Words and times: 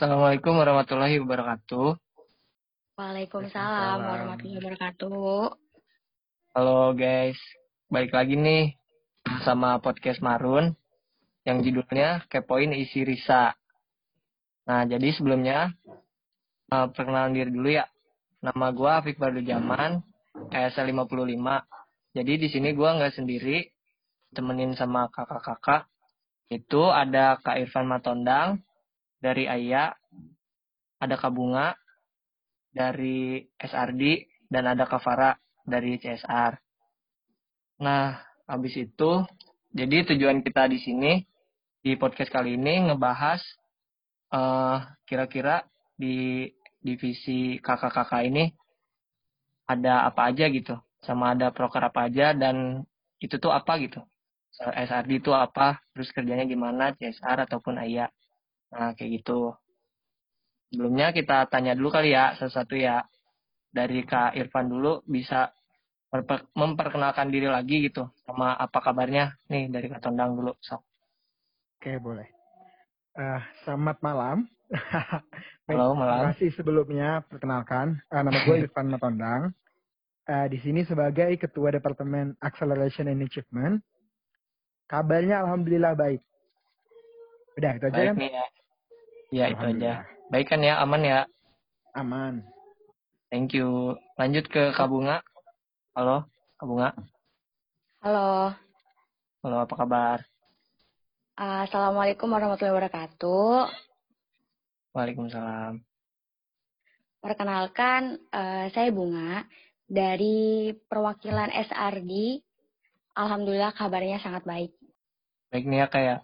Assalamualaikum 0.00 0.56
warahmatullahi 0.56 1.20
wabarakatuh. 1.20 1.92
Waalaikumsalam 2.96 4.00
warahmatullahi 4.00 4.56
wabarakatuh. 4.56 5.44
Halo 6.56 6.96
guys, 6.96 7.36
balik 7.92 8.16
lagi 8.16 8.32
nih 8.32 8.80
sama 9.44 9.76
podcast 9.84 10.24
Marun 10.24 10.72
yang 11.44 11.60
judulnya 11.60 12.24
Kepoin 12.32 12.72
Isi 12.72 13.04
Risa. 13.04 13.52
Nah, 14.64 14.88
jadi 14.88 15.12
sebelumnya 15.12 15.76
uh, 16.72 16.88
perkenalan 16.96 17.36
diri 17.36 17.52
dulu 17.52 17.68
ya. 17.68 17.84
Nama 18.40 18.72
gue 18.72 18.88
Afik 19.04 19.20
Bardu 19.20 19.44
Jaman, 19.44 20.00
ESL 20.48 20.96
55. 20.96 21.12
Jadi 22.16 22.32
di 22.40 22.48
sini 22.48 22.72
gue 22.72 22.88
nggak 22.88 23.20
sendiri, 23.20 23.68
temenin 24.32 24.72
sama 24.80 25.12
kakak-kakak. 25.12 25.92
Itu 26.48 26.88
ada 26.88 27.36
Kak 27.36 27.60
Irfan 27.60 27.84
Matondang 27.84 28.64
dari 29.20 29.44
Ayah, 29.46 29.92
ada 31.00 31.14
Kak 31.16 31.32
Bunga 31.32 31.76
dari 32.72 33.44
SRD, 33.60 34.26
dan 34.50 34.66
ada 34.66 34.88
Kak 34.88 35.04
Farah 35.04 35.36
dari 35.62 36.00
CSR. 36.00 36.58
Nah, 37.80 38.18
habis 38.48 38.74
itu, 38.76 39.24
jadi 39.70 40.04
tujuan 40.12 40.42
kita 40.42 40.66
di 40.66 40.78
sini, 40.82 41.12
di 41.80 41.96
podcast 41.96 42.28
kali 42.28 42.58
ini 42.58 42.90
ngebahas 42.90 43.40
uh, 44.34 44.84
kira-kira 45.08 45.64
di 45.96 46.48
divisi 46.80 47.60
kakak-kakak 47.60 48.24
ini 48.26 48.52
ada 49.68 50.08
apa 50.08 50.32
aja 50.32 50.50
gitu, 50.50 50.76
sama 51.04 51.32
ada 51.32 51.54
proker 51.54 51.80
apa 51.86 52.10
aja, 52.10 52.34
dan 52.34 52.82
itu 53.22 53.38
tuh 53.38 53.54
apa 53.54 53.78
gitu. 53.78 54.02
SRD 54.60 55.22
itu 55.22 55.30
apa, 55.30 55.78
terus 55.94 56.10
kerjanya 56.10 56.44
gimana, 56.44 56.92
CSR 56.98 57.46
ataupun 57.46 57.78
AYA. 57.80 58.10
Nah, 58.70 58.94
kayak 58.94 59.10
gitu. 59.22 59.54
Sebelumnya 60.70 61.10
kita 61.10 61.50
tanya 61.50 61.74
dulu 61.74 61.90
kali 61.90 62.14
ya, 62.14 62.38
satu-satu 62.38 62.74
ya. 62.78 63.02
Dari 63.70 64.02
Kak 64.02 64.34
Irfan 64.34 64.66
dulu 64.66 65.02
bisa 65.06 65.54
memperkenalkan 66.58 67.30
diri 67.30 67.46
lagi 67.46 67.86
gitu, 67.86 68.10
sama 68.26 68.58
apa 68.58 68.82
kabarnya 68.82 69.38
nih 69.46 69.70
dari 69.70 69.86
Kak 69.86 70.02
Tondang 70.02 70.34
dulu, 70.34 70.50
sok. 70.58 70.82
Oke, 71.78 72.02
boleh. 72.02 72.26
Uh, 73.14 73.38
selamat 73.62 74.02
malam. 74.02 74.50
Halo, 75.70 75.94
malam. 75.94 76.18
Terima 76.18 76.30
kasih 76.34 76.50
sebelumnya 76.58 77.22
perkenalkan. 77.30 78.02
Uh, 78.10 78.26
nama 78.26 78.42
gue 78.42 78.56
Irfan 78.66 78.90
Matondang. 78.90 79.54
Uh, 80.26 80.46
di 80.50 80.58
sini 80.62 80.82
sebagai 80.82 81.30
Ketua 81.38 81.70
Departemen 81.74 82.34
Acceleration 82.42 83.06
and 83.06 83.22
Achievement 83.22 83.82
Kabarnya 84.90 85.46
alhamdulillah 85.46 85.94
baik. 85.94 86.18
Udah 87.54 87.78
itu 87.78 87.86
aja 87.86 87.94
Baik 87.94 88.08
kan? 88.10 88.16
nih 88.18 88.30
ya. 88.34 88.44
Ya 89.30 89.46
itu 89.46 89.62
aja. 89.62 90.10
Baik 90.26 90.50
kan 90.50 90.58
ya, 90.58 90.82
aman 90.82 91.06
ya. 91.06 91.20
Aman. 91.94 92.42
Thank 93.30 93.54
you. 93.54 93.94
Lanjut 94.18 94.50
ke 94.50 94.74
Kak 94.74 94.90
Bunga. 94.90 95.22
Halo, 95.94 96.26
Kak 96.58 96.66
Bunga. 96.66 96.90
Halo. 98.02 98.50
Halo, 99.46 99.56
apa 99.62 99.74
kabar? 99.78 100.18
Assalamualaikum 101.38 102.26
warahmatullahi 102.26 102.74
wabarakatuh. 102.74 103.70
Waalaikumsalam. 104.98 105.78
Perkenalkan, 107.22 108.18
uh, 108.34 108.66
saya 108.74 108.90
Bunga 108.90 109.46
dari 109.86 110.74
perwakilan 110.90 111.54
SRD. 111.54 112.42
Alhamdulillah 113.14 113.78
kabarnya 113.78 114.18
sangat 114.18 114.42
baik. 114.42 114.74
Baik 115.54 115.70
nih 115.70 115.78
ya 115.82 115.86
kayak 115.86 116.18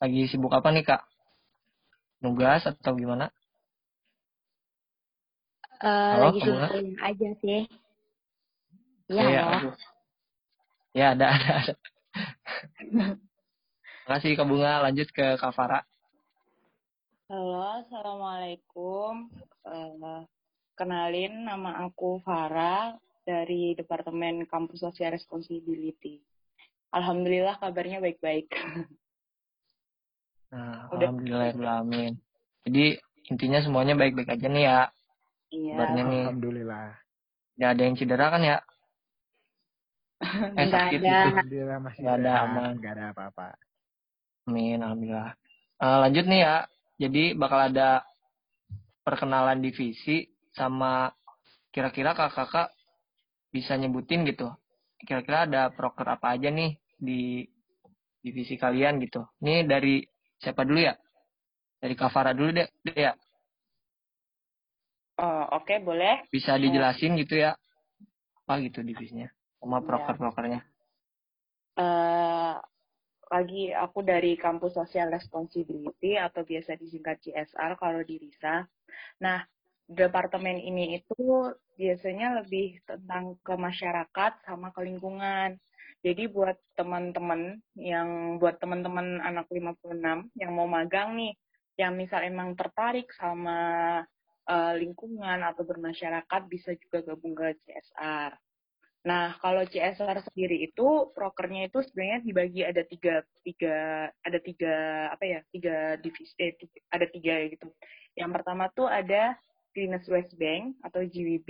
lagi 0.00 0.24
sibuk 0.32 0.56
apa 0.56 0.72
nih 0.72 0.88
kak? 0.88 1.04
Nugas 2.24 2.64
atau 2.64 2.96
gimana? 2.96 3.28
Uh, 5.84 6.16
Halo, 6.16 6.32
lagi 6.32 6.40
sibuk 6.40 6.96
aja 7.04 7.30
sih. 7.44 7.60
Iya, 9.12 9.20
Iya, 9.28 9.42
halo. 9.44 9.52
aduh. 9.52 9.74
Ya 10.96 11.06
ada 11.12 11.26
ada 11.36 11.50
ada. 11.60 11.74
Makasih 14.08 14.40
Kak 14.40 14.48
Bunga. 14.48 14.80
Lanjut 14.88 15.12
ke 15.12 15.36
Kak 15.36 15.52
Farah. 15.52 15.84
Halo, 17.28 17.84
Assalamualaikum. 17.84 19.28
Eh, 19.68 20.22
kenalin, 20.72 21.44
nama 21.44 21.84
aku 21.84 22.24
Farah 22.24 22.96
dari 23.28 23.76
Departemen 23.76 24.48
Kampus 24.48 24.80
Social 24.80 25.12
Responsibility. 25.12 26.24
Alhamdulillah 26.88 27.60
kabarnya 27.60 28.00
baik-baik. 28.00 28.48
Nah, 30.54 30.86
Udah. 30.94 31.10
Alhamdulillah, 31.10 31.82
Jadi 32.62 32.84
intinya 33.26 33.58
semuanya 33.58 33.98
baik-baik 33.98 34.30
aja 34.38 34.46
nih 34.46 34.64
ya. 34.70 34.80
Iya. 35.50 35.82
Nih. 35.98 36.24
Alhamdulillah. 36.30 36.86
Gak 37.58 37.70
ada 37.74 37.82
yang 37.82 37.96
cedera 37.98 38.26
kan 38.30 38.42
ya? 38.42 38.58
Eh, 40.54 40.66
Nggak 40.70 40.70
sakit 40.70 40.98
ada. 41.02 41.10
gitu. 41.10 41.28
Alhamdulillah 41.34 41.78
masih 41.82 42.00
Nggak 42.00 42.16
ada, 42.22 42.32
aman. 42.46 42.72
nggak 42.78 42.92
ada 42.94 43.04
apa-apa. 43.10 43.46
Amin, 44.46 44.78
alhamdulillah. 44.78 45.30
Eh, 45.82 45.98
lanjut 46.06 46.24
nih 46.30 46.40
ya. 46.46 46.56
Jadi 46.94 47.24
bakal 47.34 47.60
ada 47.74 47.88
perkenalan 49.02 49.58
divisi 49.58 50.30
sama 50.54 51.10
kira-kira 51.74 52.14
kakak-kakak 52.14 52.70
bisa 53.50 53.74
nyebutin 53.74 54.22
gitu. 54.22 54.54
Kira-kira 55.02 55.50
ada 55.50 55.74
proker 55.74 56.06
apa 56.06 56.38
aja 56.38 56.48
nih 56.54 56.78
di 56.94 57.42
divisi 58.22 58.54
kalian 58.54 59.02
gitu. 59.02 59.26
Ini 59.42 59.66
dari 59.66 60.00
siapa 60.44 60.68
dulu 60.68 60.84
ya? 60.84 60.94
Dari 61.80 61.96
Kavara 61.96 62.36
dulu 62.36 62.52
deh, 62.52 62.68
deh 62.84 62.96
ya. 62.96 63.12
Oh, 65.16 65.46
Oke, 65.56 65.80
boleh. 65.80 66.26
Bisa 66.28 66.58
dijelasin 66.60 67.16
gitu 67.16 67.38
ya. 67.40 67.56
Apa 68.44 68.60
gitu 68.60 68.84
divisinya? 68.84 69.30
Sama 69.62 69.80
Iya. 69.80 69.86
proker-prokernya. 69.88 70.60
Eh, 71.74 72.54
lagi 73.32 73.62
aku 73.74 74.04
dari 74.04 74.36
Kampus 74.38 74.78
Social 74.78 75.10
Responsibility 75.10 76.14
atau 76.20 76.44
biasa 76.46 76.76
disingkat 76.78 77.18
CSR 77.24 77.74
kalau 77.80 78.04
di 78.04 78.20
RISA. 78.20 78.68
Nah, 79.24 79.42
departemen 79.88 80.60
ini 80.60 81.02
itu 81.02 81.50
biasanya 81.74 82.44
lebih 82.44 82.78
tentang 82.86 83.34
ke 83.42 83.54
masyarakat 83.58 84.32
sama 84.46 84.70
ke 84.70 84.80
lingkungan. 84.86 85.58
Jadi 86.04 86.22
buat 86.28 86.56
teman-teman 86.78 87.40
yang 87.80 88.36
buat 88.40 88.56
teman-teman 88.62 89.24
anak 89.24 89.46
56 89.48 90.18
yang 90.36 90.52
mau 90.52 90.68
magang 90.68 91.16
nih, 91.16 91.32
yang 91.80 91.92
misal 91.96 92.20
emang 92.22 92.52
tertarik 92.60 93.08
sama 93.16 93.58
eh, 94.48 94.72
lingkungan 94.80 95.38
atau 95.44 95.62
bermasyarakat 95.64 96.40
bisa 96.52 96.70
juga 96.82 96.98
gabung 97.12 97.34
ke 97.36 97.46
CSR. 97.64 98.32
Nah, 99.04 99.36
kalau 99.42 99.62
CSR 99.68 100.18
sendiri 100.32 100.64
itu 100.68 101.12
prokernya 101.12 101.68
itu 101.68 101.78
sebenarnya 101.84 102.18
dibagi 102.24 102.60
ada 102.64 102.82
tiga, 102.88 103.14
tiga 103.44 103.76
ada 104.24 104.38
tiga 104.40 104.74
apa 105.12 105.24
ya 105.28 105.40
tiga 105.52 106.00
divisi 106.00 106.32
eh, 106.40 106.56
tiga- 106.56 106.84
ada 106.92 107.06
tiga 107.12 107.34
gitu. 107.52 107.68
Yang 108.16 108.30
pertama 108.40 108.64
tuh 108.72 108.88
ada 108.88 109.36
Cleanest 109.76 110.08
West 110.08 110.32
Bank 110.40 110.80
atau 110.86 111.00
GWB. 111.04 111.48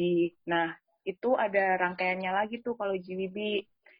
Nah, 0.51 0.75
itu 1.07 1.37
ada 1.39 1.79
rangkaiannya 1.79 2.31
lagi 2.35 2.57
tuh 2.65 2.75
kalau 2.81 2.95
GWB. 2.99 3.39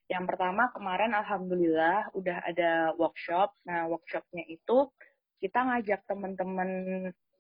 Yang 0.09 0.25
pertama 0.29 0.69
kemarin 0.77 1.17
alhamdulillah 1.17 2.13
udah 2.13 2.39
ada 2.45 2.93
workshop. 3.01 3.57
Nah, 3.65 3.89
workshopnya 3.89 4.45
itu 4.47 4.93
kita 5.41 5.65
ngajak 5.65 6.05
teman-teman 6.05 6.71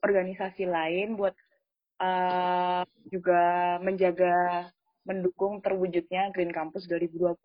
organisasi 0.00 0.68
lain 0.68 1.16
buat 1.16 1.36
eh, 2.00 2.82
juga 3.12 3.42
menjaga 3.84 4.68
mendukung 5.04 5.60
terwujudnya 5.60 6.32
Green 6.32 6.52
Campus 6.52 6.88
2020. 6.88 7.36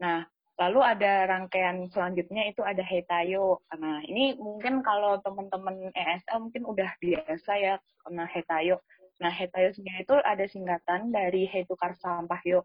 Nah, 0.00 0.24
lalu 0.56 0.80
ada 0.80 1.28
rangkaian 1.28 1.84
selanjutnya 1.92 2.48
itu 2.48 2.64
ada 2.64 2.80
Hetayo. 2.80 3.60
Nah, 3.76 4.00
ini 4.08 4.36
mungkin 4.40 4.80
kalau 4.80 5.20
teman-teman 5.20 5.92
ESL 5.92 6.48
mungkin 6.48 6.64
udah 6.64 6.90
biasa 6.96 7.52
ya 7.60 7.74
kena 8.04 8.24
Hetayo. 8.24 8.80
Nah, 9.20 9.32
Hetayo 9.32 9.72
sendiri 9.76 10.04
itu 10.04 10.16
ada 10.16 10.44
singkatan 10.48 11.12
dari 11.12 11.44
Hetukar 11.44 11.92
Sampah 12.00 12.40
Yuk. 12.48 12.64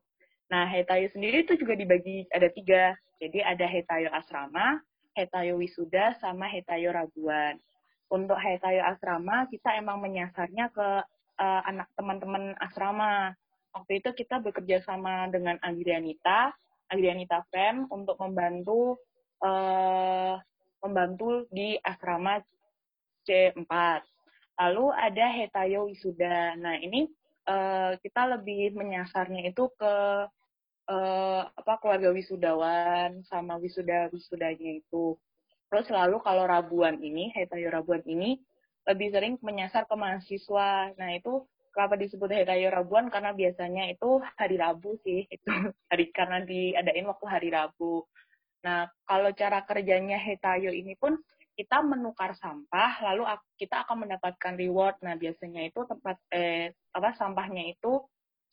Nah, 0.51 0.68
Hetayo 0.68 1.07
sendiri 1.15 1.48
itu 1.48 1.56
juga 1.56 1.80
dibagi 1.80 2.27
ada 2.27 2.51
tiga. 2.51 2.92
Jadi 3.24 3.39
ada 3.39 3.63
Hetayo 3.63 4.12
Asrama, 4.12 4.83
Hetayo 5.15 5.56
Wisuda, 5.56 6.19
sama 6.19 6.51
Hetayo 6.51 6.92
Raguan. 6.92 7.56
Untuk 8.12 8.36
Hetayo 8.36 8.83
Asrama, 8.83 9.48
kita 9.48 9.80
emang 9.80 10.03
menyasarnya 10.03 10.68
ke 10.75 10.89
eh, 11.39 11.62
anak 11.71 11.88
teman-teman 11.95 12.51
asrama 12.59 13.31
waktu 13.71 14.03
itu 14.03 14.12
kita 14.12 14.44
bekerja 14.44 14.83
sama 14.83 15.31
dengan 15.31 15.56
Agrianita, 15.63 16.51
Agrianita 16.92 17.48
Fem 17.48 17.88
untuk 17.88 18.19
membantu 18.19 19.00
eh, 19.39 20.36
membantu 20.83 21.48
di 21.48 21.80
asrama 21.80 22.44
C4. 23.24 23.71
Lalu 24.59 24.86
ada 25.00 25.25
Hetayo 25.31 25.88
Wisuda. 25.88 26.59
Nah, 26.59 26.75
ini 26.75 27.07
eh, 27.48 27.92
kita 28.03 28.36
lebih 28.36 28.75
menyasarnya 28.75 29.48
itu 29.48 29.71
ke 29.80 29.94
eh, 30.92 31.42
apa 31.48 31.74
keluarga 31.80 32.12
wisudawan 32.12 33.24
sama 33.32 33.56
wisuda 33.64 34.12
wisudanya 34.12 34.76
itu. 34.76 35.16
Terus 35.72 35.88
lalu 35.88 36.20
kalau 36.20 36.44
Rabuan 36.44 37.00
ini, 37.00 37.32
Hetayo 37.32 37.72
Rabuan 37.72 38.04
ini 38.04 38.36
lebih 38.84 39.08
sering 39.16 39.40
menyasar 39.40 39.88
ke 39.88 39.96
mahasiswa. 39.96 40.92
Nah, 41.00 41.10
itu 41.16 41.48
kenapa 41.72 41.96
disebut 41.96 42.30
Hetayo 42.30 42.70
Rabuan 42.70 43.08
karena 43.08 43.32
biasanya 43.32 43.88
itu 43.90 44.20
hari 44.36 44.60
Rabu 44.60 45.00
sih 45.02 45.26
itu 45.32 45.48
hari 45.92 46.12
karena 46.12 46.44
diadain 46.44 47.08
waktu 47.08 47.26
hari 47.26 47.50
Rabu. 47.50 48.06
Nah 48.62 48.92
kalau 49.08 49.32
cara 49.34 49.64
kerjanya 49.66 50.20
Hetayo 50.20 50.70
ini 50.70 50.94
pun 51.00 51.18
kita 51.56 51.84
menukar 51.84 52.36
sampah 52.40 53.04
lalu 53.12 53.28
kita 53.58 53.88
akan 53.88 54.08
mendapatkan 54.08 54.54
reward. 54.60 55.00
Nah 55.02 55.16
biasanya 55.18 55.66
itu 55.66 55.82
tempat 55.88 56.20
eh 56.32 56.76
apa 56.94 57.16
sampahnya 57.18 57.72
itu 57.72 58.04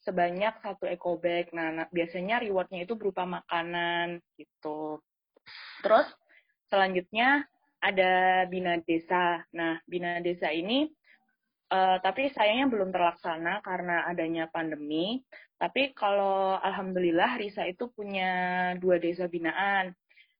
sebanyak 0.08 0.56
satu 0.64 0.88
eco 0.88 1.20
bag. 1.20 1.52
Nah, 1.52 1.68
nah 1.76 1.86
biasanya 1.92 2.40
rewardnya 2.40 2.88
itu 2.88 2.96
berupa 2.96 3.28
makanan 3.28 4.24
gitu. 4.40 5.04
Terus 5.84 6.08
selanjutnya 6.72 7.44
ada 7.84 8.44
bina 8.48 8.80
desa. 8.80 9.44
Nah 9.52 9.76
bina 9.84 10.24
desa 10.24 10.48
ini 10.48 10.88
Uh, 11.68 12.00
tapi 12.00 12.32
sayangnya 12.32 12.64
belum 12.72 12.88
terlaksana 12.96 13.60
karena 13.60 14.08
adanya 14.08 14.48
pandemi. 14.48 15.20
Tapi 15.60 15.92
kalau 15.92 16.56
alhamdulillah 16.56 17.36
Risa 17.36 17.68
itu 17.68 17.92
punya 17.92 18.72
dua 18.80 18.96
desa 18.96 19.28
binaan. 19.28 19.92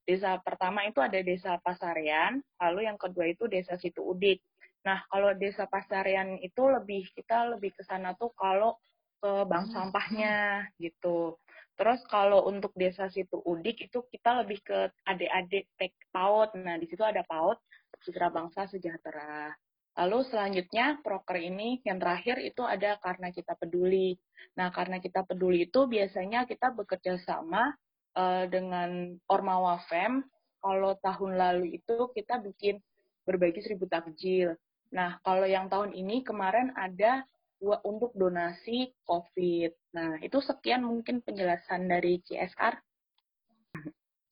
Desa 0.08 0.40
pertama 0.40 0.88
itu 0.88 1.04
ada 1.04 1.20
desa 1.20 1.60
Pasarian, 1.60 2.40
lalu 2.56 2.88
yang 2.88 2.96
kedua 2.96 3.28
itu 3.28 3.44
desa 3.44 3.76
Situ 3.76 4.00
Udik. 4.00 4.40
Nah, 4.88 5.04
kalau 5.12 5.36
desa 5.36 5.68
Pasarian 5.68 6.40
itu 6.40 6.64
lebih 6.64 7.04
kita 7.12 7.44
lebih 7.52 7.76
ke 7.76 7.84
sana 7.84 8.16
tuh 8.16 8.32
kalau 8.32 8.80
ke 9.18 9.32
bank 9.46 9.70
hmm. 9.70 9.74
sampahnya 9.74 10.36
gitu. 10.78 11.36
Terus 11.78 12.02
kalau 12.10 12.42
untuk 12.50 12.74
desa 12.74 13.06
Situ 13.06 13.38
Udik 13.46 13.86
itu 13.86 14.02
kita 14.10 14.42
lebih 14.42 14.58
ke 14.66 14.90
adik-adik 15.06 15.70
tek 15.78 15.94
PAUD. 16.10 16.58
Nah, 16.58 16.74
di 16.74 16.90
situ 16.90 17.06
ada 17.06 17.22
PAUD, 17.22 17.58
Citra 18.02 18.34
Bangsa 18.34 18.66
Sejahtera. 18.66 19.54
Lalu 19.98 20.18
selanjutnya 20.30 20.98
proker 21.02 21.38
ini 21.38 21.82
yang 21.82 21.98
terakhir 22.02 22.38
itu 22.42 22.62
ada 22.66 22.98
karena 22.98 23.30
kita 23.30 23.54
peduli. 23.58 24.18
Nah, 24.58 24.70
karena 24.74 24.98
kita 24.98 25.26
peduli 25.26 25.70
itu 25.70 25.86
biasanya 25.86 26.46
kita 26.46 26.74
bekerja 26.74 27.18
sama 27.22 27.74
uh, 28.18 28.46
dengan 28.50 29.14
Ormawa 29.30 29.82
Fem. 29.86 30.22
Kalau 30.58 30.98
tahun 30.98 31.38
lalu 31.38 31.78
itu 31.78 32.10
kita 32.14 32.42
bikin 32.42 32.82
berbagi 33.22 33.62
seribu 33.62 33.86
takjil. 33.86 34.58
Nah, 34.94 35.22
kalau 35.22 35.46
yang 35.46 35.70
tahun 35.70 35.94
ini 35.94 36.26
kemarin 36.26 36.74
ada 36.74 37.22
untuk 37.60 38.14
donasi 38.14 38.94
COVID. 39.02 39.94
Nah, 39.94 40.22
itu 40.22 40.38
sekian 40.38 40.86
mungkin 40.86 41.20
penjelasan 41.22 41.90
dari 41.90 42.22
CSR. 42.22 42.74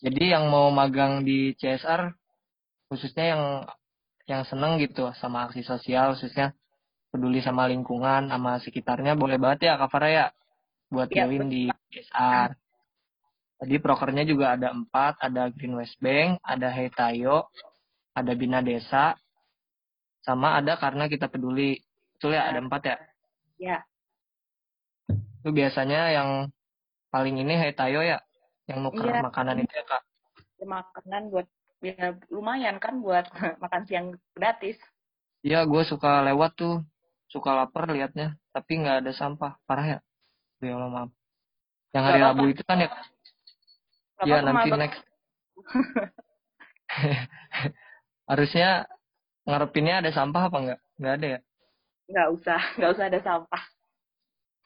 Jadi 0.03 0.31
yang 0.31 0.47
mau 0.53 0.71
magang 0.71 1.27
di 1.27 1.57
CSR, 1.57 2.13
khususnya 2.87 3.25
yang 3.35 3.43
yang 4.27 4.43
seneng 4.47 4.79
gitu 4.83 5.11
sama 5.23 5.47
aksi 5.47 5.63
sosial 5.63 6.19
khususnya 6.19 6.51
peduli 7.15 7.39
sama 7.39 7.71
lingkungan 7.71 8.27
sama 8.27 8.59
sekitarnya 8.59 9.15
boleh 9.15 9.39
banget 9.39 9.71
ya 9.71 9.79
Kak 9.79 9.87
Farah 9.87 10.11
ya 10.11 10.27
buat 10.91 11.07
ya, 11.11 11.27
join 11.27 11.47
di 11.47 11.71
SR. 11.95 12.55
Tadi 13.57 13.77
prokernya 13.81 14.29
juga 14.29 14.53
ada 14.53 14.69
empat, 14.69 15.17
ada 15.25 15.49
Green 15.49 15.81
West 15.81 15.97
Bank, 15.97 16.45
ada 16.45 16.69
Hetayo, 16.69 17.49
ada 18.13 18.33
Bina 18.37 18.61
Desa, 18.61 19.17
sama 20.21 20.61
ada 20.61 20.77
karena 20.77 21.09
kita 21.09 21.33
peduli. 21.33 21.81
Betul 22.13 22.37
ya, 22.37 22.53
ada 22.53 22.61
empat 22.61 22.83
ya? 22.85 22.97
Ya. 23.57 23.85
Itu 25.41 25.51
biasanya 25.55 26.13
yang 26.13 26.31
paling 27.09 27.41
ini 27.41 27.55
Hetayo 27.57 28.05
ya, 28.05 28.19
yang 28.69 28.85
nuker 28.85 29.09
ya. 29.09 29.23
makanan 29.25 29.63
itu 29.65 29.73
ya 29.73 29.85
Kak? 29.87 30.03
Makanan 30.61 31.23
buat 31.33 31.47
ya 31.85 32.17
lumayan 32.33 32.77
kan 32.81 33.01
buat 33.01 33.29
makan 33.63 33.83
siang 33.89 34.07
gratis. 34.37 34.77
Iya, 35.47 35.63
gue 35.65 35.83
suka 35.87 36.27
lewat 36.27 36.59
tuh, 36.59 36.83
suka 37.31 37.55
lapar 37.55 37.87
liatnya, 37.89 38.35
tapi 38.51 38.83
nggak 38.83 39.07
ada 39.07 39.13
sampah, 39.15 39.55
parah 39.69 39.87
ya? 39.87 39.99
Ya 40.59 40.75
Allah 40.75 40.91
maaf. 40.91 41.11
Yang 41.95 42.05
hari 42.05 42.21
Rabu 42.25 42.45
itu 42.51 42.63
kan 42.67 42.83
ya? 42.83 42.91
Iya 44.25 44.39
nanti 44.43 44.69
next. 44.73 45.01
Harusnya 48.31 48.91
ngarepinnya 49.47 50.03
ada 50.03 50.11
sampah 50.11 50.51
apa 50.51 50.57
enggak? 50.59 50.81
Enggak 50.99 51.15
ada 51.15 51.27
ya? 51.27 51.41
Enggak 52.07 52.29
usah, 52.35 52.61
enggak 52.79 52.93
usah 52.97 53.05
ada 53.07 53.21
sampah. 53.23 53.65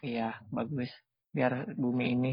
Iya, 0.00 0.36
bagus. 0.48 0.90
Biar 1.30 1.68
bumi 1.76 2.16
ini 2.16 2.32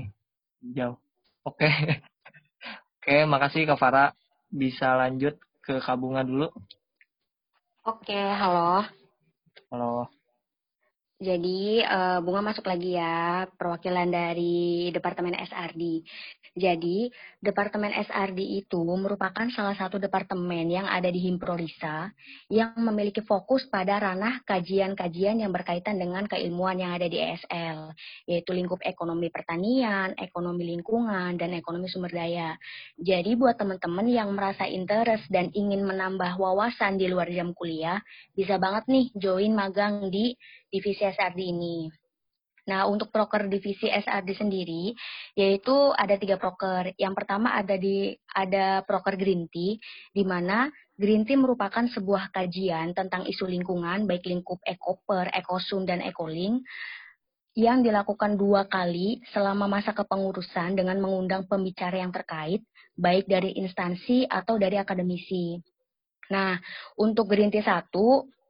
jauh. 0.74 0.98
Oke. 1.44 1.68
Oke, 3.00 3.24
makasih 3.24 3.68
Kak 3.68 3.80
Farah 3.80 4.12
bisa 4.52 4.96
lanjut 4.96 5.40
ke 5.64 5.80
Kabunga 5.84 6.24
dulu. 6.24 6.48
Oke, 7.88 8.16
halo. 8.16 8.84
Halo. 9.72 10.12
Jadi 11.18 11.82
uh, 11.82 12.22
Bunga 12.22 12.46
masuk 12.46 12.70
lagi 12.70 12.94
ya, 12.94 13.50
perwakilan 13.58 14.06
dari 14.06 14.94
Departemen 14.94 15.34
SRD. 15.34 16.06
Jadi, 16.58 17.14
Departemen 17.38 17.94
SRD 17.94 18.66
itu 18.66 18.82
merupakan 18.82 19.46
salah 19.54 19.78
satu 19.78 20.02
departemen 20.02 20.66
yang 20.74 20.90
ada 20.90 21.06
di 21.06 21.22
Himprorisa 21.30 22.10
yang 22.50 22.74
memiliki 22.82 23.22
fokus 23.22 23.70
pada 23.70 24.02
ranah 24.02 24.42
kajian-kajian 24.42 25.46
yang 25.46 25.54
berkaitan 25.54 26.02
dengan 26.02 26.26
keilmuan 26.26 26.82
yang 26.82 26.98
ada 26.98 27.06
di 27.06 27.22
ESL, 27.22 27.94
yaitu 28.26 28.58
lingkup 28.58 28.82
ekonomi 28.82 29.30
pertanian, 29.30 30.18
ekonomi 30.18 30.66
lingkungan, 30.66 31.38
dan 31.38 31.54
ekonomi 31.54 31.86
sumber 31.94 32.10
daya. 32.10 32.58
Jadi, 32.98 33.38
buat 33.38 33.54
teman-teman 33.62 34.10
yang 34.10 34.34
merasa 34.34 34.66
interest 34.66 35.30
dan 35.30 35.54
ingin 35.54 35.86
menambah 35.86 36.42
wawasan 36.42 36.98
di 36.98 37.06
luar 37.06 37.30
jam 37.30 37.54
kuliah, 37.54 38.02
bisa 38.34 38.58
banget 38.58 38.90
nih 38.90 39.06
join 39.14 39.54
magang 39.54 40.10
di 40.10 40.34
divisi 40.74 41.06
SRD 41.06 41.54
ini. 41.54 42.07
Nah, 42.68 42.84
untuk 42.84 43.16
proker 43.16 43.48
divisi 43.48 43.88
SRD 43.88 44.36
sendiri, 44.36 44.92
yaitu 45.40 45.96
ada 45.96 46.20
tiga 46.20 46.36
proker. 46.36 46.92
Yang 47.00 47.14
pertama 47.16 47.56
ada 47.56 47.80
di 47.80 48.12
ada 48.36 48.84
proker 48.84 49.16
Green 49.16 49.48
Tea, 49.48 49.80
di 50.12 50.24
mana 50.28 50.68
Green 51.00 51.24
Tea 51.24 51.40
merupakan 51.40 51.88
sebuah 51.88 52.36
kajian 52.36 52.92
tentang 52.92 53.24
isu 53.24 53.48
lingkungan, 53.48 54.04
baik 54.04 54.28
lingkup 54.28 54.60
ekoper, 54.68 55.32
ekosum, 55.32 55.88
dan 55.88 56.04
ekolink, 56.04 56.68
yang 57.58 57.82
dilakukan 57.82 58.38
dua 58.38 58.70
kali 58.70 59.24
selama 59.34 59.66
masa 59.66 59.96
kepengurusan 59.96 60.78
dengan 60.78 61.00
mengundang 61.02 61.48
pembicara 61.50 62.04
yang 62.04 62.12
terkait, 62.12 62.62
baik 62.94 63.26
dari 63.32 63.56
instansi 63.58 64.28
atau 64.30 64.60
dari 64.60 64.76
akademisi. 64.78 65.58
Nah, 66.30 66.60
untuk 67.00 67.32
Green 67.32 67.50
Tea 67.50 67.64
1, 67.64 67.90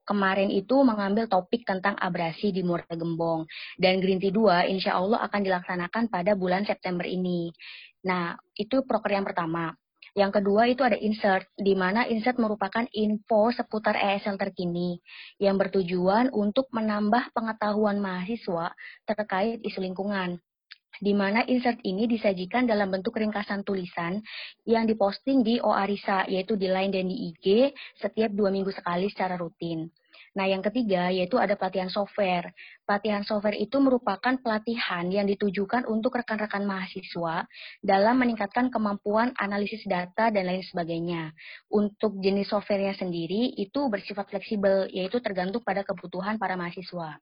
kemarin 0.07 0.47
itu 0.47 0.79
mengambil 0.87 1.27
topik 1.27 1.67
tentang 1.67 1.99
abrasi 1.99 2.55
di 2.55 2.63
Muara 2.63 2.87
Gembong. 2.95 3.43
Dan 3.75 3.99
Green 3.99 4.23
Tea 4.23 4.31
2 4.31 4.71
insya 4.71 4.95
Allah 4.95 5.19
akan 5.27 5.43
dilaksanakan 5.43 6.07
pada 6.07 6.39
bulan 6.39 6.63
September 6.63 7.03
ini. 7.03 7.51
Nah, 8.07 8.39
itu 8.55 8.87
proker 8.87 9.11
yang 9.11 9.27
pertama. 9.27 9.75
Yang 10.17 10.41
kedua 10.41 10.65
itu 10.65 10.81
ada 10.81 10.97
insert, 10.97 11.45
di 11.53 11.77
mana 11.77 12.09
insert 12.09 12.41
merupakan 12.41 12.87
info 12.89 13.53
seputar 13.53 13.93
ESL 13.93 14.41
terkini 14.41 14.97
yang 15.37 15.61
bertujuan 15.61 16.33
untuk 16.33 16.65
menambah 16.73 17.35
pengetahuan 17.37 18.01
mahasiswa 18.01 18.73
terkait 19.05 19.61
isu 19.61 19.77
lingkungan 19.77 20.41
di 20.97 21.13
mana 21.13 21.45
insert 21.45 21.77
ini 21.85 22.09
disajikan 22.09 22.65
dalam 22.65 22.89
bentuk 22.89 23.17
ringkasan 23.21 23.61
tulisan 23.61 24.17
yang 24.65 24.89
diposting 24.89 25.45
di 25.45 25.61
OARISA, 25.61 26.25
yaitu 26.31 26.57
di 26.57 26.67
Line 26.67 26.89
dan 26.89 27.05
di 27.05 27.33
IG 27.33 27.71
setiap 28.01 28.33
dua 28.33 28.49
minggu 28.49 28.73
sekali 28.73 29.05
secara 29.11 29.37
rutin. 29.37 29.89
Nah, 30.37 30.45
yang 30.45 30.61
ketiga 30.61 31.09
yaitu 31.09 31.41
ada 31.41 31.57
pelatihan 31.57 31.89
software. 31.89 32.53
Pelatihan 32.85 33.25
software 33.25 33.57
itu 33.57 33.81
merupakan 33.81 34.37
pelatihan 34.37 35.09
yang 35.09 35.25
ditujukan 35.25 35.89
untuk 35.89 36.13
rekan-rekan 36.13 36.61
mahasiswa 36.61 37.49
dalam 37.81 38.21
meningkatkan 38.21 38.69
kemampuan 38.69 39.33
analisis 39.41 39.81
data 39.89 40.29
dan 40.29 40.45
lain 40.45 40.61
sebagainya. 40.61 41.33
Untuk 41.73 42.21
jenis 42.21 42.53
softwarenya 42.53 42.93
sendiri 42.97 43.57
itu 43.57 43.89
bersifat 43.89 44.29
fleksibel, 44.29 44.85
yaitu 44.93 45.17
tergantung 45.25 45.65
pada 45.65 45.81
kebutuhan 45.81 46.37
para 46.37 46.53
mahasiswa. 46.53 47.17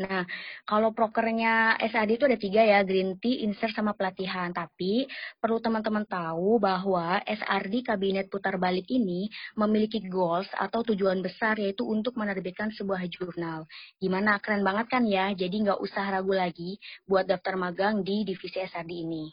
Nah, 0.00 0.24
kalau 0.64 0.96
prokernya 0.96 1.76
SAD 1.76 2.16
itu 2.16 2.24
ada 2.24 2.38
tiga 2.40 2.64
ya, 2.64 2.80
green 2.80 3.20
tea, 3.20 3.44
insert, 3.44 3.76
sama 3.76 3.92
pelatihan. 3.92 4.48
Tapi 4.48 5.04
perlu 5.36 5.60
teman-teman 5.60 6.08
tahu 6.08 6.56
bahwa 6.56 7.20
SRD 7.28 7.84
Kabinet 7.84 8.32
Putar 8.32 8.56
Balik 8.56 8.88
ini 8.88 9.28
memiliki 9.52 10.00
goals 10.08 10.48
atau 10.56 10.80
tujuan 10.80 11.20
besar 11.20 11.60
yaitu 11.60 11.84
untuk 11.84 12.16
menerbitkan 12.16 12.72
sebuah 12.72 13.04
jurnal. 13.12 13.68
Gimana, 14.00 14.40
keren 14.40 14.64
banget 14.64 14.88
kan 14.88 15.04
ya? 15.04 15.28
Jadi 15.36 15.68
nggak 15.68 15.80
usah 15.84 16.08
ragu 16.08 16.32
lagi 16.32 16.80
buat 17.04 17.28
daftar 17.28 17.60
magang 17.60 18.00
di 18.00 18.24
divisi 18.24 18.64
SRD 18.64 18.92
ini. 19.04 19.28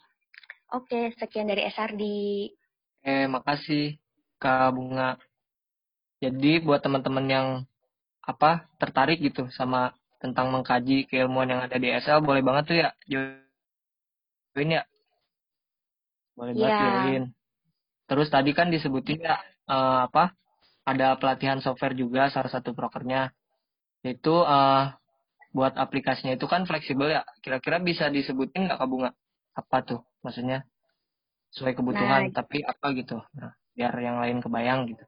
Oke, 0.76 1.16
sekian 1.18 1.50
dari 1.50 1.66
SRD. 1.72 2.04
Eh, 3.08 3.26
makasih 3.32 3.96
Kak 4.38 4.76
Bunga. 4.76 5.16
Jadi 6.20 6.60
buat 6.60 6.84
teman-teman 6.84 7.26
yang 7.26 7.48
apa 8.20 8.68
tertarik 8.78 9.24
gitu 9.24 9.48
sama 9.56 9.96
tentang 10.20 10.52
mengkaji 10.52 11.08
keilmuan 11.08 11.48
yang 11.48 11.62
ada 11.64 11.80
di 11.80 11.90
SL 11.96 12.22
boleh 12.22 12.44
banget 12.44 12.64
tuh 12.68 12.78
ya 12.78 12.90
join 13.08 14.70
ya 14.70 14.84
boleh 16.36 16.54
yeah. 16.56 16.60
banget 16.60 16.76
iya. 16.76 16.92
join 17.08 17.24
terus 18.10 18.28
tadi 18.28 18.52
kan 18.52 18.68
disebutin 18.68 19.24
ya 19.24 19.40
uh, 19.70 20.12
apa 20.12 20.36
ada 20.90 21.14
pelatihan 21.22 21.62
software 21.62 21.94
juga 21.94 22.34
salah 22.34 22.50
satu 22.50 22.74
prokernya. 22.74 23.30
Itu 24.02 24.42
uh, 24.42 24.90
buat 25.54 25.78
aplikasinya 25.78 26.34
itu 26.34 26.50
kan 26.50 26.66
fleksibel 26.66 27.14
ya. 27.14 27.22
Kira-kira 27.46 27.78
bisa 27.78 28.10
disebutin 28.10 28.66
nggak 28.66 28.80
Kak 28.82 28.90
Bunga? 28.90 29.14
Apa 29.54 29.86
tuh 29.86 30.02
maksudnya? 30.26 30.66
Sesuai 31.50 31.74
kebutuhan, 31.74 32.30
nah, 32.30 32.34
tapi 32.46 32.62
apa 32.62 32.94
gitu. 32.94 33.18
Nah, 33.34 33.58
biar 33.74 33.94
yang 33.98 34.22
lain 34.22 34.38
kebayang 34.38 34.86
gitu. 34.94 35.02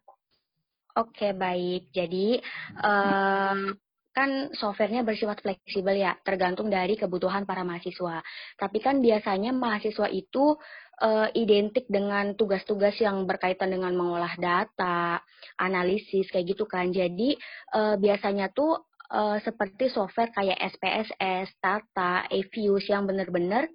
Oke, 0.98 1.38
baik. 1.38 1.94
Jadi, 1.94 2.42
um, 2.82 3.78
kan 4.12 4.52
softwarenya 4.52 5.08
bersifat 5.08 5.40
fleksibel 5.40 5.96
ya, 5.96 6.16
tergantung 6.22 6.68
dari 6.68 7.00
kebutuhan 7.00 7.48
para 7.48 7.64
mahasiswa. 7.64 8.20
Tapi 8.60 8.78
kan 8.84 9.00
biasanya 9.00 9.56
mahasiswa 9.56 10.12
itu 10.12 10.56
uh, 11.02 11.28
identik 11.34 11.88
dengan 11.88 12.36
tugas-tugas 12.36 12.96
yang 13.00 13.24
berkaitan 13.24 13.72
dengan 13.72 13.96
mengolah 13.96 14.36
data, 14.36 15.24
analisis 15.58 16.28
kayak 16.30 16.56
gitu 16.56 16.68
kan. 16.68 16.92
Jadi 16.92 17.36
uh, 17.74 17.96
biasanya 17.96 18.52
tuh 18.52 18.84
uh, 19.12 19.38
seperti 19.42 19.92
software 19.92 20.32
kayak 20.32 20.60
SPSS, 20.60 21.48
Tata, 21.60 22.28
Evius 22.32 22.88
yang 22.88 23.08
benar-benar 23.10 23.68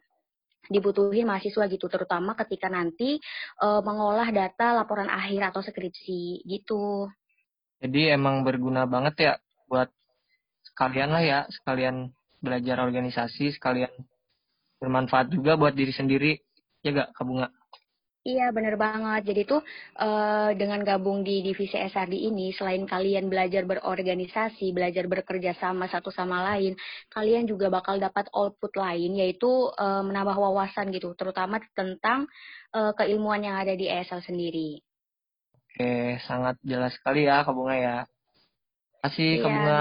dibutuhin 0.67 1.31
mahasiswa 1.31 1.71
gitu, 1.71 1.87
terutama 1.87 2.35
ketika 2.35 2.67
nanti 2.67 3.23
uh, 3.63 3.79
mengolah 3.87 4.27
data 4.35 4.75
laporan 4.75 5.07
akhir 5.07 5.55
atau 5.55 5.63
skripsi 5.63 6.43
gitu. 6.43 7.07
Jadi 7.79 8.11
emang 8.11 8.43
berguna 8.43 8.89
banget 8.89 9.15
ya 9.21 9.33
buat 9.71 9.93
sekalian 10.77 11.09
lah 11.09 11.25
ya, 11.25 11.41
sekalian 11.49 12.13
belajar 12.45 12.85
organisasi, 12.85 13.57
sekalian 13.57 13.89
bermanfaat 14.77 15.33
juga 15.33 15.57
buat 15.57 15.73
diri 15.73 15.89
sendiri, 15.89 16.37
ya 16.85 16.93
gak, 16.93 17.17
Kak 17.17 17.25
Bunga? 17.25 17.49
Iya, 18.27 18.51
bener 18.53 18.77
banget. 18.77 19.23
Jadi 19.33 19.43
tuh 19.49 19.63
uh, 20.03 20.51
dengan 20.53 20.85
gabung 20.85 21.25
di 21.25 21.41
divisi 21.47 21.81
SRD 21.81 22.29
ini, 22.29 22.53
selain 22.53 22.83
kalian 22.85 23.33
belajar 23.33 23.65
berorganisasi, 23.65 24.75
belajar 24.77 25.09
bekerja 25.09 25.57
sama 25.57 25.89
satu 25.89 26.13
sama 26.13 26.45
lain, 26.53 26.77
kalian 27.09 27.49
juga 27.49 27.73
bakal 27.73 27.97
dapat 27.97 28.29
output 28.37 28.77
lain, 28.77 29.17
yaitu 29.17 29.49
uh, 29.81 30.05
menambah 30.05 30.37
wawasan 30.37 30.93
gitu, 30.93 31.17
terutama 31.17 31.57
tentang 31.73 32.29
uh, 32.77 32.93
keilmuan 32.99 33.41
yang 33.41 33.57
ada 33.57 33.73
di 33.73 33.89
ESL 33.89 34.21
sendiri. 34.27 34.85
Oke, 35.55 36.21
sangat 36.27 36.61
jelas 36.67 36.93
sekali 36.99 37.31
ya 37.31 37.47
Kak 37.47 37.55
Bunga 37.55 37.77
ya. 37.79 37.97
Terima 38.05 39.01
kasih 39.07 39.31
iya. 39.31 39.41
Kak 39.41 39.51
Bunga. 39.55 39.81